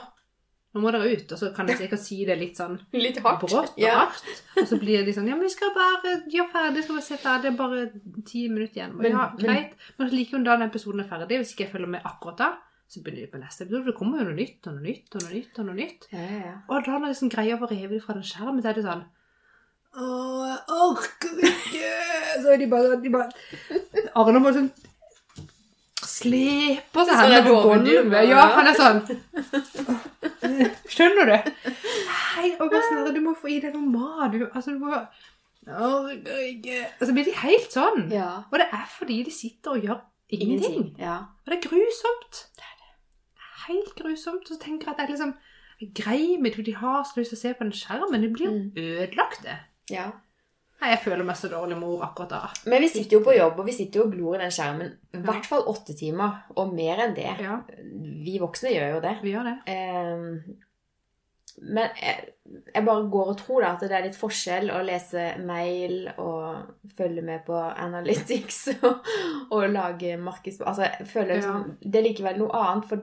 [0.76, 1.32] nå må dere ut.
[1.32, 3.40] Og så kan jeg sikkert si det litt sånn litt hardt.
[3.42, 3.94] brått og Ja.
[4.04, 4.22] hardt.
[4.60, 7.18] Og så blir de sånn Ja, men vi skal bare gjøre ferdig, skal vi se
[7.24, 8.94] ferdig, det er bare ti minutter igjen.
[8.94, 9.74] Og Men- ja, greit.
[9.98, 12.52] Men like da den episoden er ferdig, hvis ikke jeg følger med akkurat da,
[12.88, 13.84] så begynner de på neste episode.
[13.90, 15.58] Det kommer jo noe nytt og noe nytt og noe nytt.
[15.58, 16.06] Og noe nytt.
[16.12, 16.52] Ja, ja.
[16.70, 19.04] Og da når liksom greier å revet det fra den skjermen, så er det sånn
[19.96, 20.06] Å,
[20.44, 21.92] jeg orker ikke!
[22.42, 23.30] Så er de bare de bare
[24.14, 24.70] Arne må sånn
[26.06, 28.28] sleper seg er på gulvet.
[28.28, 29.00] Ja, han er sånn
[30.92, 31.50] Skjønner du?
[32.36, 34.32] Hei, og bare sånn, du må få i deg noe mat.
[34.34, 34.92] Du, altså, du må
[35.66, 38.04] Jeg orker ikke Og så blir de helt sånn.
[38.12, 38.28] ja.
[38.52, 40.00] Og det er fordi de sitter og gjør
[40.36, 40.92] ingenting.
[41.00, 41.16] Ja.
[41.44, 42.42] Og det er grusomt.
[42.56, 42.74] Det er
[43.66, 44.44] Helt grusomt.
[44.46, 45.34] Og så tenker jeg at det er liksom
[45.94, 48.22] grei med De har så lyst til å se på den skjermen.
[48.22, 48.70] Det blir jo Mm.
[48.76, 49.56] ødelagt, det.
[49.90, 50.10] ja.
[50.76, 52.40] Nei, jeg føler meg så dårlig mor akkurat da.
[52.68, 54.92] Men vi sitter jo på jobb, og vi sitter jo og glor i den skjermen.
[55.16, 57.32] I hvert fall åtte timer, og mer enn det.
[57.40, 57.62] Ja,
[58.26, 59.14] Vi voksne gjør jo det.
[59.22, 59.56] vi gjør det.
[59.72, 60.26] Ehm,
[61.64, 62.26] men jeg,
[62.74, 66.90] jeg bare går og tror da at det er litt forskjell å lese mail og
[66.98, 69.06] følge med på analytics og,
[69.48, 70.60] og lage markeds...
[70.60, 73.00] Altså, jeg føler liksom, det er likevel noe annet, for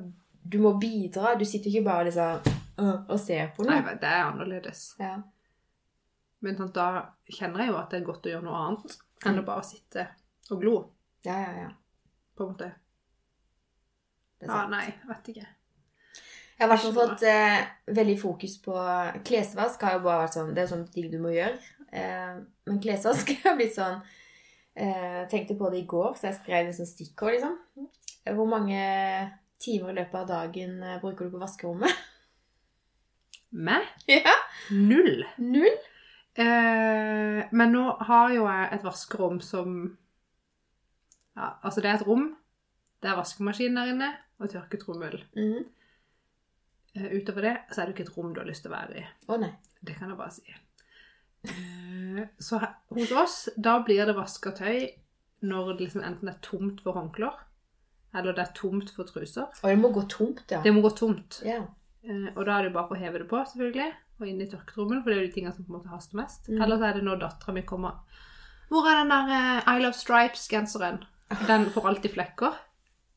[0.54, 1.34] du må bidra.
[1.40, 2.52] Du sitter ikke bare liksom
[2.84, 3.82] og ser på noe.
[3.82, 4.80] Nei, det er annerledes.
[5.02, 5.16] Ja.
[6.44, 6.88] Men sånn, da
[7.32, 10.08] kjenner jeg jo at det er godt å gjøre noe annet enn å bare sitte
[10.52, 10.78] og glo,
[11.24, 11.70] ja, ja, ja.
[12.36, 12.72] på en måte.
[14.44, 15.46] Ja, nei, vet ikke.
[16.54, 17.62] Jeg har hvert fall fått eh,
[17.96, 18.74] veldig fokus på
[19.26, 19.82] klesvask.
[19.82, 21.56] har jo bare vært sånn, Det er sånn ting du må gjøre.
[21.96, 22.36] Eh,
[22.68, 24.02] men klesvask har blitt sånn
[24.76, 27.88] eh, Tenkte på det i går, så jeg skrev en sånn stikkord, liksom.
[28.36, 28.84] Hvor mange
[29.64, 32.04] timer i løpet av dagen eh, bruker du på vaskerommet?
[33.54, 33.89] Meg?
[34.12, 34.36] ja.
[34.76, 35.26] Null.
[35.39, 35.82] Null?
[36.34, 39.76] Eh, men nå har jo jeg et vaskerom som
[41.38, 42.32] ja, Altså, det er et rom.
[43.02, 44.10] Det er vaskemaskin der inne
[44.42, 45.20] og tørketrommel.
[45.38, 45.64] Mm.
[46.96, 49.02] Eh, utover det så er det ikke et rom du har lyst til å være
[49.02, 49.06] i.
[49.30, 49.54] Å nei.
[49.84, 50.46] Det kan jeg bare si.
[51.44, 54.86] Eh, så her, hos oss, da blir det vaska tøy
[55.44, 57.42] når det liksom enten er tomt for håndklær,
[58.16, 59.50] eller det er tomt for truser.
[59.60, 60.62] Og det må gå tomt, ja.
[60.64, 61.42] Det må gå tomt.
[61.44, 61.66] Yeah.
[62.06, 63.90] Eh, og da er det jo bare å heve det på, selvfølgelig,
[64.24, 66.20] og inn i tørkerommet, for det er jo de tingene som på en måte haster
[66.20, 66.50] mest.
[66.50, 66.62] Mm.
[66.64, 68.22] Eller så er det når dattera mi kommer
[68.72, 71.04] Hvor er den der eh, I Love Stripes-genseren?
[71.48, 72.56] Den får alltid flekker.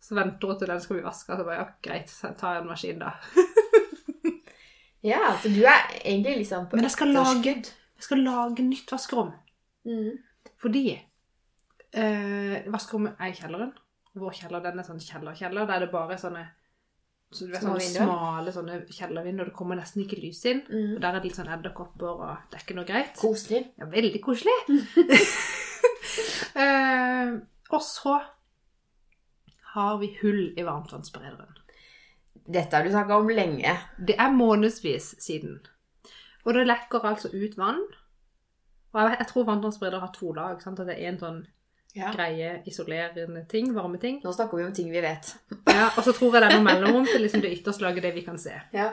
[0.03, 2.63] Så venter hun til den skal bli vaska, så bare ja, greit, så tar jeg
[2.63, 3.17] en maskin, da.
[5.07, 7.55] Ja, så du er egentlig liksom på Men jeg skal lage,
[7.97, 9.33] Jeg skal lage nytt vaskerom.
[9.87, 10.19] Mm.
[10.59, 10.85] Fordi
[11.95, 13.73] eh, vaskerommet er i kjelleren.
[14.17, 15.69] Vår kjeller den er sånn kjellerkjeller.
[15.69, 16.43] Der er det bare sånne,
[17.35, 19.51] så du vet, sånne smale sånne kjellervinduer.
[19.51, 20.62] Det kommer nesten ikke lys inn.
[20.70, 20.95] Mm.
[20.95, 23.12] Og der er det litt sånn edderkopper, og det er ikke noe greit.
[23.18, 23.64] Koselig.
[23.81, 24.55] Ja, veldig koselig.
[26.62, 27.35] eh,
[27.74, 28.16] og så
[29.74, 31.62] har vi hull i varmtvannsberederen.
[32.47, 33.74] Dette har du snakka om lenge.
[33.99, 35.59] Det er månedsvis siden.
[36.47, 37.83] Og det lekker altså ut vann.
[38.95, 40.62] Og jeg, jeg tror vannvannsbereder har to lag.
[40.62, 40.81] Sant?
[40.81, 41.41] At det er en sånn
[41.97, 42.11] Ja.
[42.12, 44.18] greie, isolerende ting, varme ting.
[44.24, 45.32] Nå snakker vi om ting vi vet.
[45.70, 48.24] Ja, og så tror jeg det er noe mellomrom til liksom det ytterslaget, det vi
[48.26, 48.53] kan se.
[48.76, 48.90] Ja.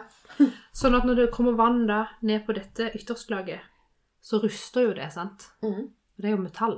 [0.71, 3.59] Sånn at når det kommer vann da ned på dette ytterslaget,
[4.23, 5.49] så ruster jo det, sant?
[5.65, 5.89] Mm.
[6.15, 6.77] Det er jo metall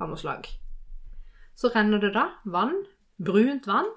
[0.00, 0.48] av noe slag.
[1.54, 2.80] Så renner det da vann,
[3.20, 3.90] brunt vann,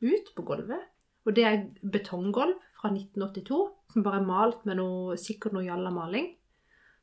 [0.00, 0.88] ut på gulvet.
[1.28, 3.60] Og det er betonggulv fra 1982,
[3.92, 6.30] som bare er malt med noe, sikkert noe jalla maling.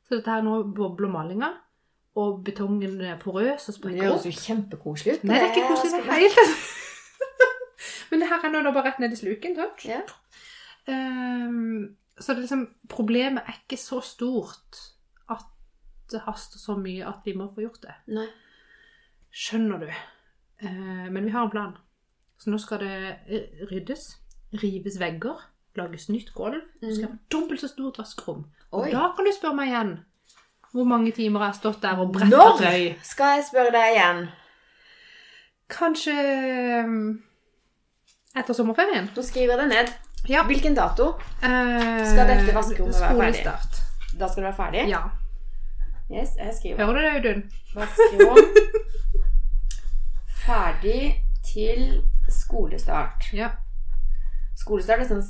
[0.06, 1.52] Så dette her nå bobler malinga,
[2.16, 4.02] og betongen er porøs og sprekker opp.
[4.02, 5.24] det høres jo kjempekoselig ut.
[5.28, 6.44] Nei, det er ikke koselig i det hele.
[8.10, 9.58] Men det her er da bare rett ned i sluken.
[9.84, 10.00] Ja.
[10.88, 14.80] Um, så det liksom, problemet er ikke så stort
[15.28, 15.44] at
[16.12, 17.98] det haster så mye at vi må få gjort det.
[18.16, 18.28] Nei.
[19.36, 19.90] Skjønner du?
[20.64, 21.76] Uh, men vi har en plan.
[22.40, 22.96] Så nå skal det
[23.28, 24.08] eh, ryddes,
[24.62, 25.40] rives vegger,
[25.76, 26.64] lages nytt gulv.
[26.80, 28.46] Så skal ha dobbelt så stort vaskerom.
[28.72, 28.92] Og Oi.
[28.92, 29.98] da kan du spørre meg igjen
[30.72, 32.94] hvor mange timer har jeg stått der og bretta Når tøy.
[33.02, 34.26] skal jeg spørre deg igjen?
[35.70, 36.98] Kanskje ehm,
[38.36, 39.08] etter sommerferien?
[39.16, 39.92] Da skriver jeg det ned.
[40.28, 40.42] Ja.
[40.46, 41.12] Hvilken dato?
[41.42, 43.40] Eh, Skal dette vaskerommet være ferdig?
[43.40, 43.82] Skolestart.
[44.20, 44.88] Da skal du være ferdig?
[44.90, 45.00] Ja.
[46.10, 46.84] Yes, jeg skriver.
[46.84, 47.42] Hører du det, Audun?
[47.74, 48.36] Vaskerom
[50.46, 53.30] ferdig til skolestart.
[53.34, 53.48] Ja.
[54.56, 55.24] Skolestart er sånn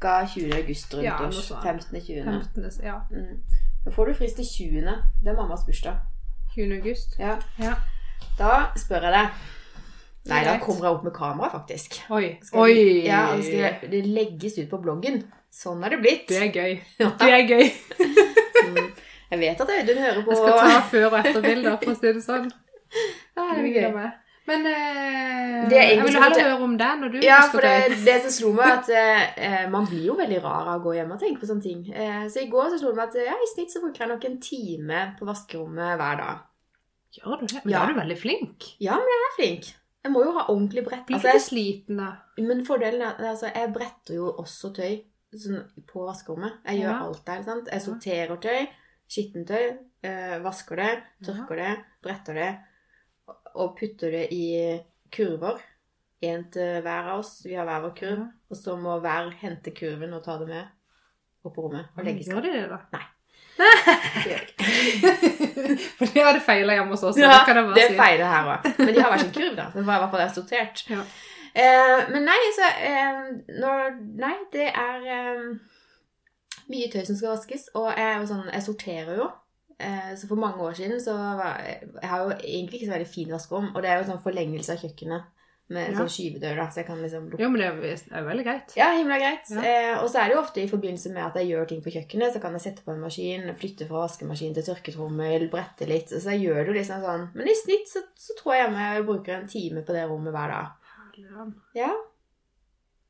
[0.00, 0.14] ca.
[0.26, 0.48] 20.
[0.56, 1.38] august rundt Ja, oss.
[1.38, 1.48] års.
[1.52, 1.64] sånt.
[1.92, 2.24] 15.-20.
[2.24, 2.84] 15.
[2.84, 2.96] Ja.
[3.10, 3.42] Mm.
[3.84, 4.80] Da får du frist til 20.
[5.24, 5.98] Det er mammas bursdag.
[6.54, 6.78] 20.
[6.78, 7.18] august.
[7.18, 7.36] Ja.
[7.60, 7.74] Ja.
[8.38, 9.44] Da spør jeg deg.
[10.30, 11.98] Nei, da kommer jeg opp med kamera, faktisk.
[12.16, 12.38] Oi.
[12.42, 12.74] Skal Oi.
[12.74, 15.20] Vi, Ja, skal det legges ut på bloggen.
[15.52, 16.24] Sånn er det blitt.
[16.30, 16.78] Det er gøy.
[17.20, 17.66] Det er gøy.
[18.64, 18.88] Mm.
[19.34, 20.32] Jeg vet at Audun hører på.
[20.32, 22.48] Jeg skal ta før- og etterbilder, for å si det sånn.
[23.36, 24.10] Ja, det blir gøy.
[24.46, 28.16] Men eh, Det jeg vil heller høre om det når du Ja, for det, det
[28.26, 28.90] som slo meg, at
[29.40, 31.84] eh, man blir jo veldig rar av å gå hjem og tenke på sånne ting.
[31.94, 34.10] Eh, så i går så slo det meg at ja, i snitt så bruker jeg
[34.12, 36.42] nok en time på vaskerommet hver dag.
[37.16, 37.62] Gjør du det?
[37.64, 37.78] Men Ja.
[37.78, 38.68] da er du veldig flink.
[38.84, 39.72] Ja, men jeg er flink.
[40.04, 41.06] Jeg må jo ha ordentlig brett.
[41.08, 42.10] Blir Altså, du ikke sliten da?
[42.44, 44.98] men fordelen er altså, jeg bretter jo også tøy
[45.32, 46.58] sånn, på vaskerommet.
[46.68, 47.42] Jeg gjør alt der.
[47.46, 47.68] sant?
[47.72, 48.66] Jeg sorterer tøy,
[49.08, 50.92] skittentøy, øh, vasker det,
[51.24, 51.72] tørker det,
[52.04, 52.50] bretter det
[53.54, 54.46] og putter det i
[55.14, 55.62] kurver.
[56.24, 57.42] En til hver av oss.
[57.44, 58.22] Vi har hver vår kurv.
[58.50, 60.64] Og så må hver hente kurven og ta det med
[61.44, 61.90] opp på rommet.
[61.96, 62.78] Og legge i Gjør de det, da?
[62.94, 63.04] Nei.
[65.98, 67.20] For det hadde feila hjemme hos oss.
[67.20, 67.98] Ja, det det si.
[67.98, 68.66] feiler her òg.
[68.80, 69.68] Men de har hver sin kurv, da.
[69.74, 70.84] Det var i hvert fall sortert.
[70.90, 71.04] Ja.
[71.54, 73.18] Eh, men nei, så eh,
[73.60, 75.44] når, Nei, det er eh,
[76.66, 77.68] mye tøy som skal vaskes.
[77.78, 79.28] Og jeg, sånn, jeg sorterer jo.
[79.80, 83.08] Eh, så for mange år siden så var Jeg har jo egentlig ikke så veldig
[83.10, 83.72] fin vaskerom.
[83.74, 85.30] Og det er jo sånn forlengelse av kjøkkenet
[85.74, 85.96] med Ja.
[85.96, 86.66] sånn skyvedør, da.
[86.68, 87.68] Så jeg kan liksom lukke Jo, men det
[88.12, 88.74] er veldig greit.
[88.76, 89.48] Ja, himla greit.
[89.50, 89.62] Ja.
[89.64, 91.90] Eh, og så er det jo ofte i forbindelse med at jeg gjør ting på
[91.94, 96.08] kjøkkenet, så kan jeg sette på en maskin, flytte fra vaskemaskin til tørketrommel, brette litt.
[96.12, 97.28] Så jeg gjør det jo liksom sånn.
[97.34, 100.48] Men i snitt så, så tror jeg jeg bruker en time på det rommet hver
[100.52, 100.66] dag.
[101.74, 101.94] Ja.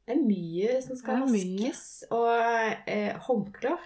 [0.07, 2.05] Det er mye som skal vaskes.
[2.13, 2.29] Og
[2.87, 3.81] eh, håndklær.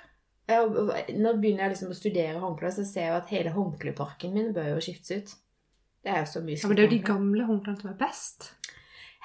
[0.49, 4.53] Nå begynner jeg liksom å studere håndklær, så ser jeg jo at hele håndkleparken min
[4.57, 5.34] bør jo skiftes ut.
[6.05, 7.99] Det er jo så mye Ja, men det er jo de gamle håndklærne som er
[8.01, 8.53] best.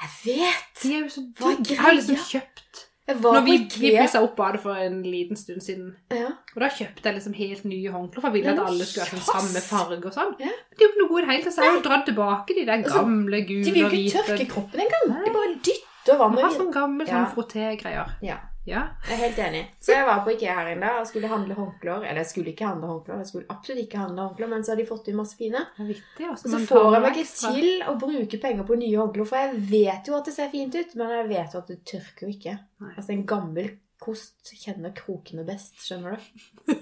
[0.01, 0.81] Jeg vet!
[0.81, 1.69] De er jo så digge.
[1.75, 2.81] Jeg har liksom kjøpt
[3.21, 5.89] Når vi, vi pussa opp badet for en liten stund siden.
[6.11, 6.29] Ja.
[6.55, 9.11] Og da kjøpte jeg liksom helt nye håndklær, for jeg ville at alle skulle ha
[9.11, 10.31] sånn samme farge og sånn.
[10.39, 10.51] Ja.
[10.71, 12.05] Det er jo ikke noe god i det hele tatt, så jeg har jo dratt
[12.09, 15.11] tilbake de der Altså, gamle, gule De vil jo ikke tørke kroppen engang.
[15.27, 16.59] De bare dytter vann Man har over.
[16.63, 17.13] sånn gammel Ja.
[17.13, 18.15] sånn frotté-greier.
[18.23, 18.81] Ja, Ja.
[19.03, 19.61] jeg er helt enig.
[19.83, 22.05] Så jeg var på Ikea her inne og skulle handle håndklær.
[22.07, 24.79] Eller jeg skulle ikke handle håndklær, jeg skulle absolutt ikke handle håndklær, men så har
[24.79, 25.65] de fått inn masse fine.
[25.79, 26.27] Vittig.
[26.29, 29.41] Altså, Og så får jeg meg ikke til å bruke penger på nye håndklær, for
[29.43, 32.27] jeg vet jo at det ser fint ut, men jeg vet jo at det tørker
[32.27, 32.55] jo ikke.
[32.85, 32.93] Nei.
[32.95, 36.73] Altså en gammel kost kjenner krokene best, skjønner du?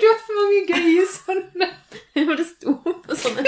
[0.00, 1.66] Du har for mange gøye sånne.
[2.22, 3.42] Og det sto på sånne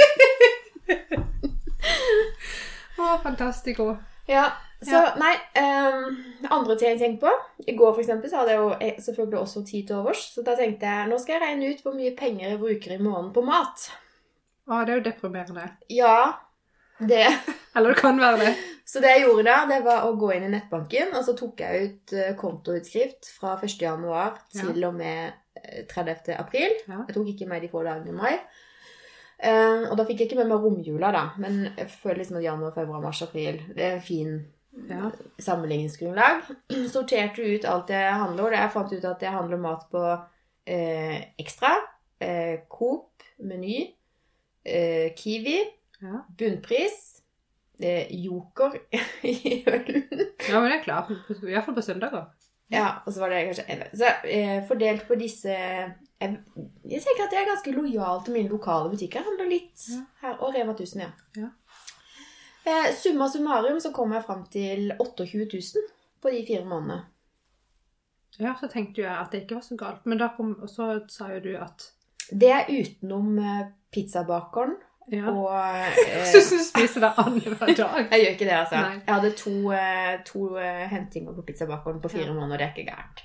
[2.99, 3.87] Å, fantastico.
[4.29, 4.51] Ja,
[4.83, 5.15] så Ja.
[5.21, 6.17] nei um,
[6.51, 9.39] Andre ting jeg tenkte på I går for eksempel så hadde jeg jo eh, selvfølgelig
[9.39, 10.23] også tid til overs.
[10.35, 13.03] Så da tenkte jeg nå skal jeg regne ut hvor mye penger jeg bruker i
[13.03, 13.91] måneden på mat.
[14.67, 15.69] Å, det er jo deprimerende.
[15.91, 16.17] Ja,
[17.03, 17.27] det
[17.75, 18.53] Eller det kan være det.
[18.87, 21.63] Så det jeg gjorde da, det var å gå inn i nettbanken, og så tok
[21.63, 23.79] jeg ut eh, kontoutskrift fra 1.
[23.81, 26.35] januar til og med eh, 30.
[26.37, 26.75] april.
[26.89, 27.01] Ja.
[27.07, 28.35] Jeg tok ikke med de få dagene i mai.
[29.43, 31.23] Uh, og da fikk jeg ikke med meg romjula, da.
[31.43, 34.37] Men jeg føler liksom at januar, februar, mars, april Det er en fin
[34.89, 35.11] Ja.
[35.39, 36.43] sammenligningsgrunnlag.
[36.93, 38.53] Sorterte ut alt jeg handler.
[38.57, 40.03] Jeg fant ut at jeg handler mat på
[40.67, 41.75] eh, Ekstra,
[42.21, 43.95] eh, Coop, Meny,
[44.65, 45.59] eh, Kiwi,
[46.03, 46.23] Ja.
[46.39, 47.23] bunnpris,
[47.81, 48.73] eh, Joker
[49.23, 50.09] i ølen.
[50.49, 51.11] ja, men det er klart.
[51.31, 52.25] I hvert fall på søndager.
[52.73, 56.37] Ja, og så var det kanskje en Så eh, fordelt på disse jeg,
[56.89, 59.21] jeg tenker at jeg er ganske lojal til mine lokale butikker.
[59.21, 60.01] Jeg handler litt Ja.
[60.23, 60.37] her.
[60.41, 61.11] Og Rema 1000, ja.
[61.37, 61.49] Ja.
[62.65, 65.89] Eh, summa summarum så kom jeg fram til 28 000
[66.23, 67.01] på de fire månedene.
[68.41, 70.07] Ja, så tenkte jeg at det ikke var så galt.
[70.07, 71.89] Men kom, så sa jo du at
[72.31, 74.77] Det er utenom eh, pizzabakeren
[75.13, 75.27] Ja.
[75.35, 75.51] og
[76.07, 78.07] eh, Så du spiser det annenhver dag.
[78.13, 78.77] Jeg gjør ikke det, altså.
[78.81, 79.01] Nei.
[79.07, 80.47] Jeg hadde to, eh, to
[80.95, 82.33] hentinger på pizzabakeren på fire Ja.
[82.33, 82.57] måneder.
[82.63, 83.25] Det er ikke gærent.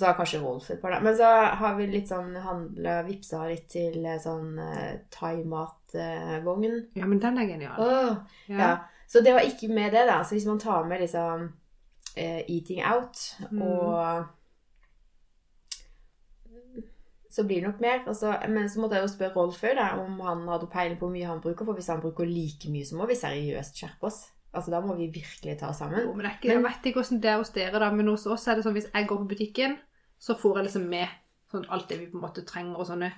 [0.00, 1.00] Så har kanskje Wolf et par, da.
[1.04, 1.28] Men så
[1.60, 6.78] har vi litt sånn handla, vippsa litt til eh, sånn uh, thaimatvogn.
[6.96, 7.82] Ja, men den er genial.
[7.84, 8.14] Oh,
[8.48, 8.56] Ja.
[8.62, 8.70] ja.
[9.10, 10.20] Så det var ikke med det, da.
[10.24, 13.18] Så hvis man tar med liksom uh, eating out
[13.50, 13.60] Mm.
[13.62, 14.26] og
[17.30, 18.00] så blir det nok mer.
[18.10, 21.14] Altså, men så måtte jeg jo spørre Rolf òg, om han hadde peiling på hvor
[21.14, 21.64] mye han bruker.
[21.68, 24.24] For hvis han bruker like mye, så må vi seriøst skjerpe oss.
[24.52, 26.00] Altså, Da må vi virkelig ta oss sammen.
[26.02, 28.08] Jo, men det er ikke, jeg vet ikke hvordan det er hos dere, da, men
[28.10, 29.76] hos oss er det sånn hvis jeg går på butikken,
[30.20, 31.08] så får jeg liksom med
[31.50, 33.10] sånn alt det vi på en måte trenger og sånne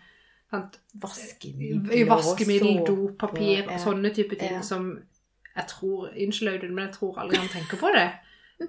[0.53, 0.78] sant?
[1.03, 3.78] Vaskemiddel, Vaskemiddel, dopapir, ja.
[3.82, 4.62] sånne type ting Ja.
[4.62, 4.92] som
[5.57, 8.07] jeg tror Unnskyld, Audun, men jeg tror aldri han tenker på det.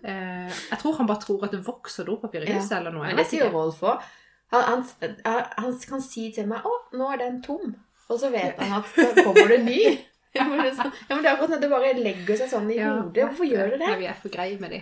[0.04, 2.58] Eh, jeg tror han bare tror at det vokser dopapir i Ja.
[2.60, 3.06] huset eller noe.
[3.06, 3.54] Jeg Men det vet sier ikke.
[3.56, 4.02] Rolf òg.
[4.54, 7.76] Han, han, han, kan si til meg 'Å, nå er den tom'.
[8.10, 9.80] Og så vet han at da kommer det ny.
[10.34, 12.48] Ja, men det er, sånn, ja, men det er akkurat når det bare legger seg
[12.50, 13.28] sånn i Ja, hodet.
[13.28, 13.90] Hvorfor gjør det det?
[13.92, 14.80] Ja, vi er for greie med de.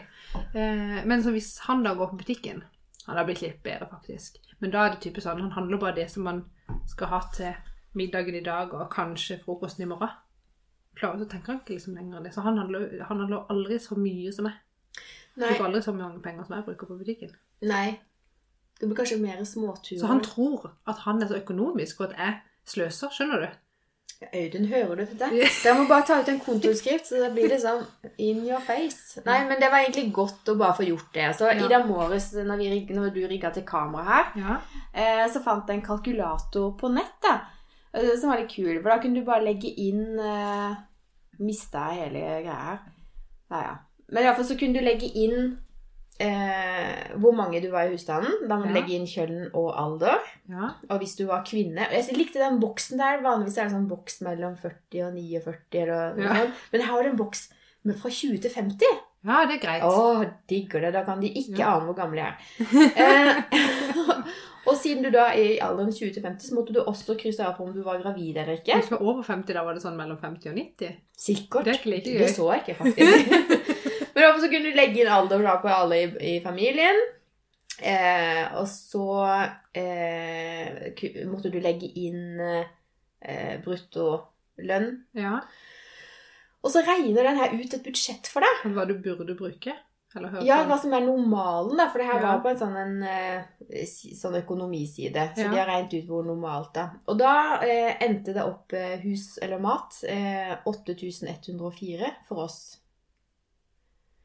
[0.55, 2.63] Eh, men så hvis han da går på butikken
[3.11, 4.37] Han har blitt litt bedre, faktisk.
[4.63, 6.45] Men da er det type sånn Han handler bare det som man
[6.87, 10.13] skal ha til middagen i dag, og kanskje frokosten i morgen.
[10.95, 12.31] Klarer så tenker han ikke liksom lenger det.
[12.35, 14.61] Så han handler, han handler aldri så mye som meg.
[15.35, 15.49] Nei.
[15.49, 17.35] Bruker aldri så mange penger som jeg bruker på butikken.
[17.67, 17.99] Nei.
[18.79, 19.99] Det blir kanskje mer småturer.
[19.99, 22.39] Så han tror at han er så økonomisk, og at jeg
[22.73, 23.11] sløser.
[23.13, 23.59] Skjønner du?
[24.21, 25.29] Ja, Audun, hører du dette?
[25.63, 27.79] Dere må bare ta ut en kontoutskrift, så det blir liksom
[28.21, 29.17] in your face.
[29.25, 31.29] Nei, men det var egentlig godt å bare få gjort det.
[31.39, 31.55] Så Ja.
[31.65, 34.59] i dag morges, når, vi, når du rigga til kamera her, Ja.
[34.93, 37.39] eh, så fant jeg en kalkulator på nett, da.
[37.95, 40.75] eh, Som var litt kul, for da kunne du bare legge inn eh,
[41.39, 42.79] Mista hele greia her.
[43.49, 43.75] Nei, ja.
[44.11, 45.57] Men iallfall så kunne du legge inn
[46.21, 48.47] eh, hvor mange du var i husstanden.
[48.49, 48.75] Da må du Ja.
[48.79, 50.19] legge inn kjønn og alder.
[50.49, 50.71] ja.
[50.89, 53.21] Og hvis du var kvinne Jeg likte den boksen der.
[53.25, 56.35] Vanligvis er det sånn boks mellom 40 og 49, eller noe Ja.
[56.45, 56.53] sånt.
[56.71, 57.49] Men her var det en boks
[57.83, 58.85] med fra 20 til 50.
[59.25, 59.83] Ja, det er greit.
[59.83, 60.93] Å, digger det.
[60.93, 61.75] Da kan de ikke Ja.
[61.77, 62.91] ane hvor gamle jeg er.
[62.95, 63.43] Eh,
[64.67, 67.39] og siden du da er i alderen 20 til 50, så måtte du også krysse
[67.45, 68.73] av på om du var gravid eller ikke.
[68.77, 70.95] Hvis du var over 50, da var det sånn mellom 50 og 90?
[71.17, 71.65] Sikkert.
[71.65, 73.57] Det Det så jeg ikke, faktisk.
[74.13, 76.99] Men derfor så kunne du legge inn alder på alle i, i familien.
[77.81, 79.05] Eh, og så
[79.73, 80.91] eh,
[81.29, 84.91] måtte du legge inn eh, bruttolønn.
[85.17, 85.39] Ja.
[86.61, 88.67] Og så regner den her ut et budsjett for deg.
[88.75, 89.73] Hva du burde bruke?
[90.15, 91.87] Eller Ja, hva som er normalen, da.
[91.89, 92.33] For det her Ja.
[92.35, 95.31] var på en sånn, en, eh, sånn økonomiside.
[95.35, 95.49] Så Ja.
[95.51, 96.89] de har regnet ut hvor normalt da.
[97.07, 102.77] Og da eh, endte det opp eh, hus eller mat eh, 8104 for oss.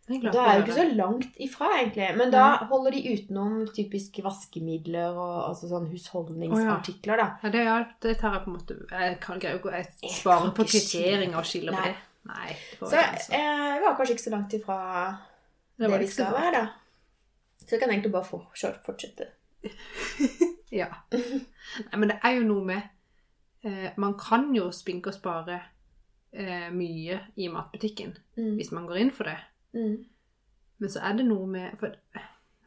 [0.07, 2.09] Er Da er jo ikke så langt ifra, egentlig.
[2.17, 7.27] Men da holder de utenom typisk vaskemidler og altså sånn husholdningsartikler, da.
[7.43, 10.45] Ja, det, er, det tar jeg på en måte Jeg kan ikke jeg Jeg svare
[10.45, 11.97] kan på kvitteringer og skiller på det.
[12.31, 12.55] Nei.
[12.79, 13.41] Så jeg ikke altså.
[13.83, 14.79] var kanskje ikke så langt ifra
[15.77, 16.65] det, det vi skal være, da.
[17.67, 18.47] Så jeg kan egentlig bare for,
[18.87, 19.33] fortsette.
[20.75, 20.89] Ja.
[21.13, 22.83] Nei, men det er jo noe med
[23.63, 25.61] eh, Man kan jo spinke og spare
[26.35, 28.57] eh, mye i matbutikken Mm.
[28.59, 29.39] hvis man går inn for det.
[29.77, 29.99] Mm.
[30.81, 31.93] Men så er det noe med for,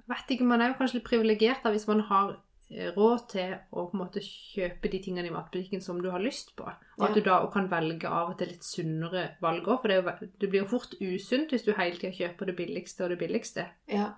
[0.09, 2.31] vet ikke, Man er jo kanskje litt privilegert hvis man har
[2.71, 6.21] eh, råd til å på en måte kjøpe de tingene i matbutikken som du har
[6.21, 6.65] lyst på.
[6.69, 7.13] Og at Ja.
[7.15, 9.81] du da kan velge av og til litt sunnere valg òg.
[9.81, 13.03] For det, jo, det blir jo fort usunt hvis du hele tida kjøper det billigste
[13.05, 13.67] og det billigste.
[13.87, 14.11] Ja.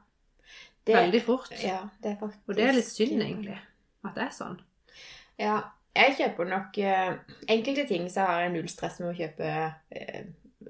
[0.87, 1.51] Det, Veldig fort.
[1.63, 3.59] Ja, det er faktisk Og det er litt synd, egentlig,
[4.03, 4.59] at det er sånn.
[5.39, 5.59] Ja.
[5.93, 7.17] Jeg kjøper nok eh,
[7.51, 9.49] enkelte ting, så har jeg null stress med å kjøpe
[9.91, 10.21] eh,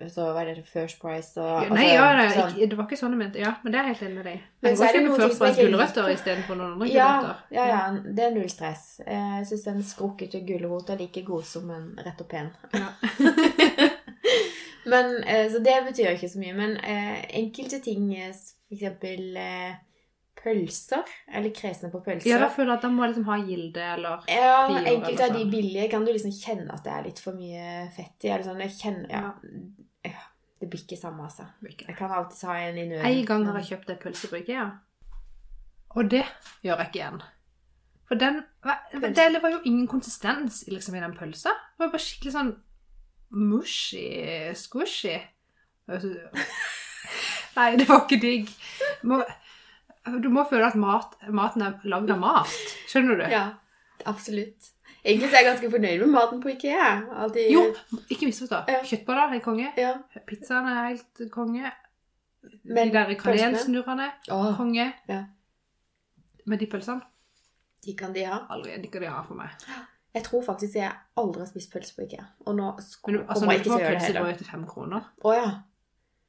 [0.10, 2.54] så hva er det, First Price og Ja, Nei, altså, ja, det, sånn.
[2.56, 3.40] ikke, det var ikke sånn jeg mente.
[3.44, 4.44] Ja, men det er jeg helt enig med deg.
[4.62, 7.44] Men går så med fremst ikke gulrøtter istedenfor noen andre Ja, gulrøtter.
[7.58, 7.82] ja, ja,
[8.20, 8.84] det er null stress.
[9.06, 12.50] Eh, Jeg syns en skrukkete gulrot er like god som en rett og pen.
[12.74, 12.90] Ja.
[14.94, 16.54] men, eh, så det betyr ikke så mye.
[16.58, 18.08] Men eh, enkelte ting,
[18.68, 19.38] for eksempel
[20.42, 23.88] pølser, eller kresne på pølser Ja, da føler jeg at de må liksom ha gilde,
[23.96, 25.52] eller Ja, enkelte av de sånn.
[25.54, 27.66] billige kan du liksom kjenne at det er litt for mye
[27.96, 28.32] fett i.
[28.32, 29.34] Eller sånn, jeg kjenner, ja,
[30.10, 30.24] ja,
[30.62, 31.48] Det blir ikke samme, altså.
[31.66, 33.06] Jeg kan alltid ha en i nøden.
[33.06, 34.66] En gang har jeg kjøpt det pølse ja.
[35.96, 36.26] Og det
[36.64, 37.22] gjør jeg ikke igjen.
[38.08, 38.44] For den
[39.16, 41.50] Det var jo ingen konsistens liksom, i den pølsa.
[41.50, 42.52] Det var bare skikkelig sånn
[43.32, 45.16] mushy, squishy.
[47.58, 48.52] Nei, det var ikke digg.
[50.06, 52.54] Du må føle at mat, maten er lagd av mat.
[52.90, 53.26] Skjønner du?
[53.30, 53.44] Ja,
[54.10, 54.72] absolutt.
[55.02, 56.90] Egentlig er jeg ganske fornøyd med maten på Ikea.
[57.24, 57.64] Alltid, Jo,
[58.10, 58.64] ikke misforstå.
[58.70, 58.82] Ja.
[58.86, 59.70] Kjøttboller er konge.
[59.78, 59.94] Ja.
[60.30, 61.72] Pizzaen er helt konge.
[62.64, 64.52] Men de der kanelsnurrene, oh.
[64.58, 64.92] konge.
[65.10, 65.24] Ja.
[66.46, 67.02] Men de pølsene,
[67.86, 68.44] de kan de ha.
[68.54, 69.50] aldri de kan de ha for meg.
[70.14, 72.26] Jeg tror faktisk jeg aldri har spist pølse på Ikea.
[72.46, 74.22] Og nå Men altså, kommer jeg ikke til å gjøre det heller.
[74.22, 75.50] pølsebrød til fem kroner, Å ja.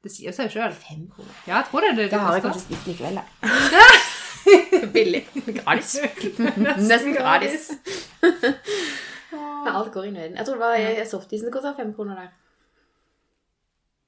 [0.03, 0.73] Det sier seg jo sjøl.
[0.75, 1.35] Fem kroner.
[1.47, 3.23] Ja, jeg tror det det Det har jeg kanskje spist kveld da.
[4.95, 5.23] Billig.
[5.61, 5.95] Gratis.
[6.89, 7.69] Nesten gratis.
[9.31, 10.37] Men alt går i nøden.
[10.37, 12.31] Jeg tror det var eh, softisen det kosta fem kroner der.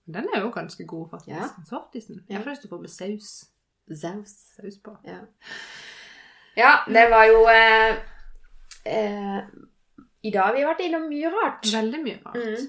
[0.06, 1.38] Den er jo ganske god, faktisk.
[1.38, 1.48] Ja.
[1.70, 2.26] Softisen.
[2.30, 3.32] Jeg har lyst til å få med saus.
[3.88, 4.36] Saus.
[4.58, 4.98] Saus på.
[5.08, 5.22] Ja.
[6.58, 7.96] ja, det var jo eh,
[8.86, 9.40] eh,
[10.22, 11.66] I dag har vi vært innom mye rart.
[11.72, 12.38] Veldig mye rart.
[12.38, 12.68] Mm.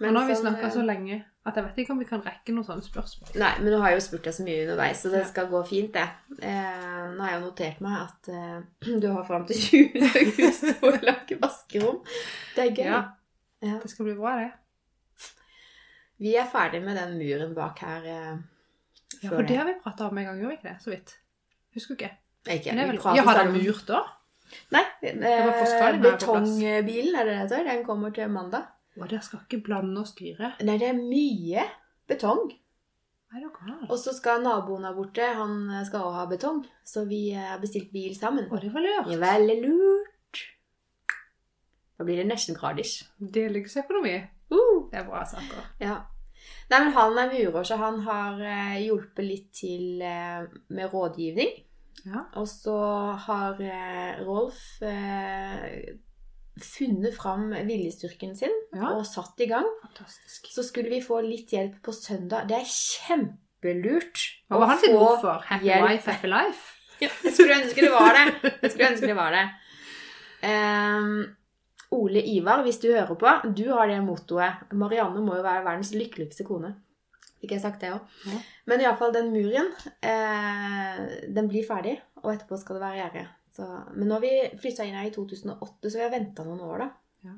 [0.00, 2.06] Men nå har vi som, snakka eh, så lenge at jeg vet ikke om vi
[2.08, 3.32] kan rekke noen sånne spørsmål.
[3.40, 5.60] Nei, men nå har jeg jo spurt deg så mye underveis, så det skal gå
[5.68, 6.06] fint, det.
[6.44, 10.06] Eh, nå har jeg jo notert meg at eh, du har fram til 20.
[10.22, 12.00] august å lage vaskerom.
[12.56, 12.86] Det er gøy.
[12.86, 13.02] Ja.
[13.64, 13.76] Ja.
[13.82, 14.50] Det skal bli bra, det.
[16.20, 18.08] Vi er ferdig med den muren bak her.
[18.08, 18.40] Eh,
[19.20, 20.76] Ja, For det har vi prata om en gang, gjorde vi ikke det?
[20.80, 21.10] Så vidt.
[21.74, 22.10] Husker ikke.
[22.46, 23.16] Ikke, Men det er vi vel...
[23.18, 23.98] Ja, har den murt da?
[24.74, 24.82] Nei.
[26.22, 26.22] plass.
[26.22, 27.66] Betongbilen, er det det heter?
[27.68, 28.70] Den kommer til mandag.
[28.98, 30.54] Og dere skal ikke blande og styre.
[30.66, 31.66] Nei, det er mye
[32.10, 32.50] betong.
[33.30, 33.44] Har
[33.86, 36.64] Og så skal naboen der borte, han skal også ha betong.
[36.84, 38.48] Så vi har bestilt bil sammen.
[38.50, 39.12] Å, det var lurt.
[39.14, 40.40] Er veldig lurt.
[41.94, 43.04] Da blir det nesten gradis.
[43.20, 44.16] Delingsøkonomi.
[44.50, 45.68] Uh, Det er bra saker.
[45.78, 46.00] ja.
[46.70, 51.50] Nei, men han er murer, så han har eh, hjulpet litt til eh, med rådgivning.
[52.06, 52.22] Ja.
[52.40, 52.76] Og så
[53.26, 54.58] har eh, Rolf
[56.64, 58.92] funnet fram viljestyrken sin Ja.
[58.96, 59.66] og satt i gang.
[59.82, 60.50] Fantastisk.
[60.54, 62.46] Så skulle vi få litt hjelp på søndag.
[62.48, 65.42] Det er kjempelurt Hva var han få for?
[65.48, 65.88] Happy hjelp.
[65.88, 66.76] wife, happy life?
[67.00, 68.52] Ja, jeg skulle ønske det var det.
[68.62, 69.44] Jeg skulle ønske det var det.
[70.44, 71.36] Um,
[71.96, 74.68] Ole Ivar, hvis du hører på, du har det mottoet.
[74.72, 76.74] Marianne må jo være verdens lykkeligste kone.
[77.40, 78.04] Fikk jeg sagt det òg?
[78.28, 78.38] Ja.
[78.68, 79.70] Men iallfall den muren,
[80.04, 81.00] eh,
[81.32, 83.22] den blir ferdig, og etterpå skal det være gjerde.
[83.54, 86.60] Så, men nå har vi flytta inn her i 2008, så vi har venta noen
[86.64, 86.90] år, da.
[87.26, 87.34] Ja.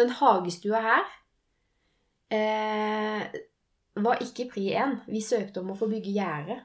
[0.00, 1.04] Den hagestua her
[2.34, 3.26] eh,
[4.04, 4.96] var ikke pri 1.
[5.10, 6.58] Vi søkte om å få bygge gjerde.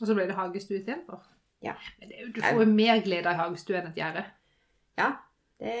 [0.00, 1.24] Og så ble det hagestue istedenfor?
[1.64, 1.74] Ja.
[2.00, 4.22] Men jo, du får jo mer glede av hagestue enn et gjerde.
[5.00, 5.10] Ja,
[5.60, 5.74] det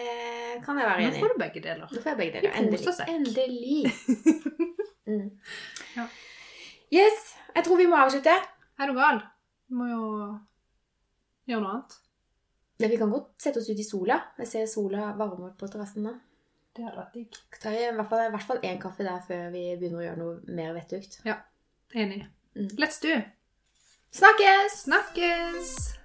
[0.64, 1.20] kan jeg være enig i.
[1.20, 1.86] Nå får du begge deler.
[1.88, 2.58] Nå får jeg begge deler.
[2.60, 2.96] Endelig.
[3.08, 3.82] Endelig.
[5.10, 5.30] Mm.
[5.96, 6.04] Ja.
[6.94, 8.30] Yes, jeg tror vi må avslutte.
[8.78, 9.16] Er du gal?
[9.66, 10.02] Du må jo
[11.52, 11.98] gjøre noe annet.
[12.80, 14.16] Ja, vi kan godt sette oss ut i sola.
[14.40, 16.14] Jeg ser sola varme på terrassen nå.
[16.76, 17.40] Det hadde vært digg.
[17.60, 20.22] Tar i hvert fall, i hvert fall én kaffe der før vi begynner å gjøre
[20.22, 21.20] noe mer vettugt.
[21.92, 22.22] Enig.
[22.56, 22.70] Mm.
[22.80, 23.16] Let's do.
[24.14, 24.84] Snakkes!
[24.86, 25.99] Snakkes!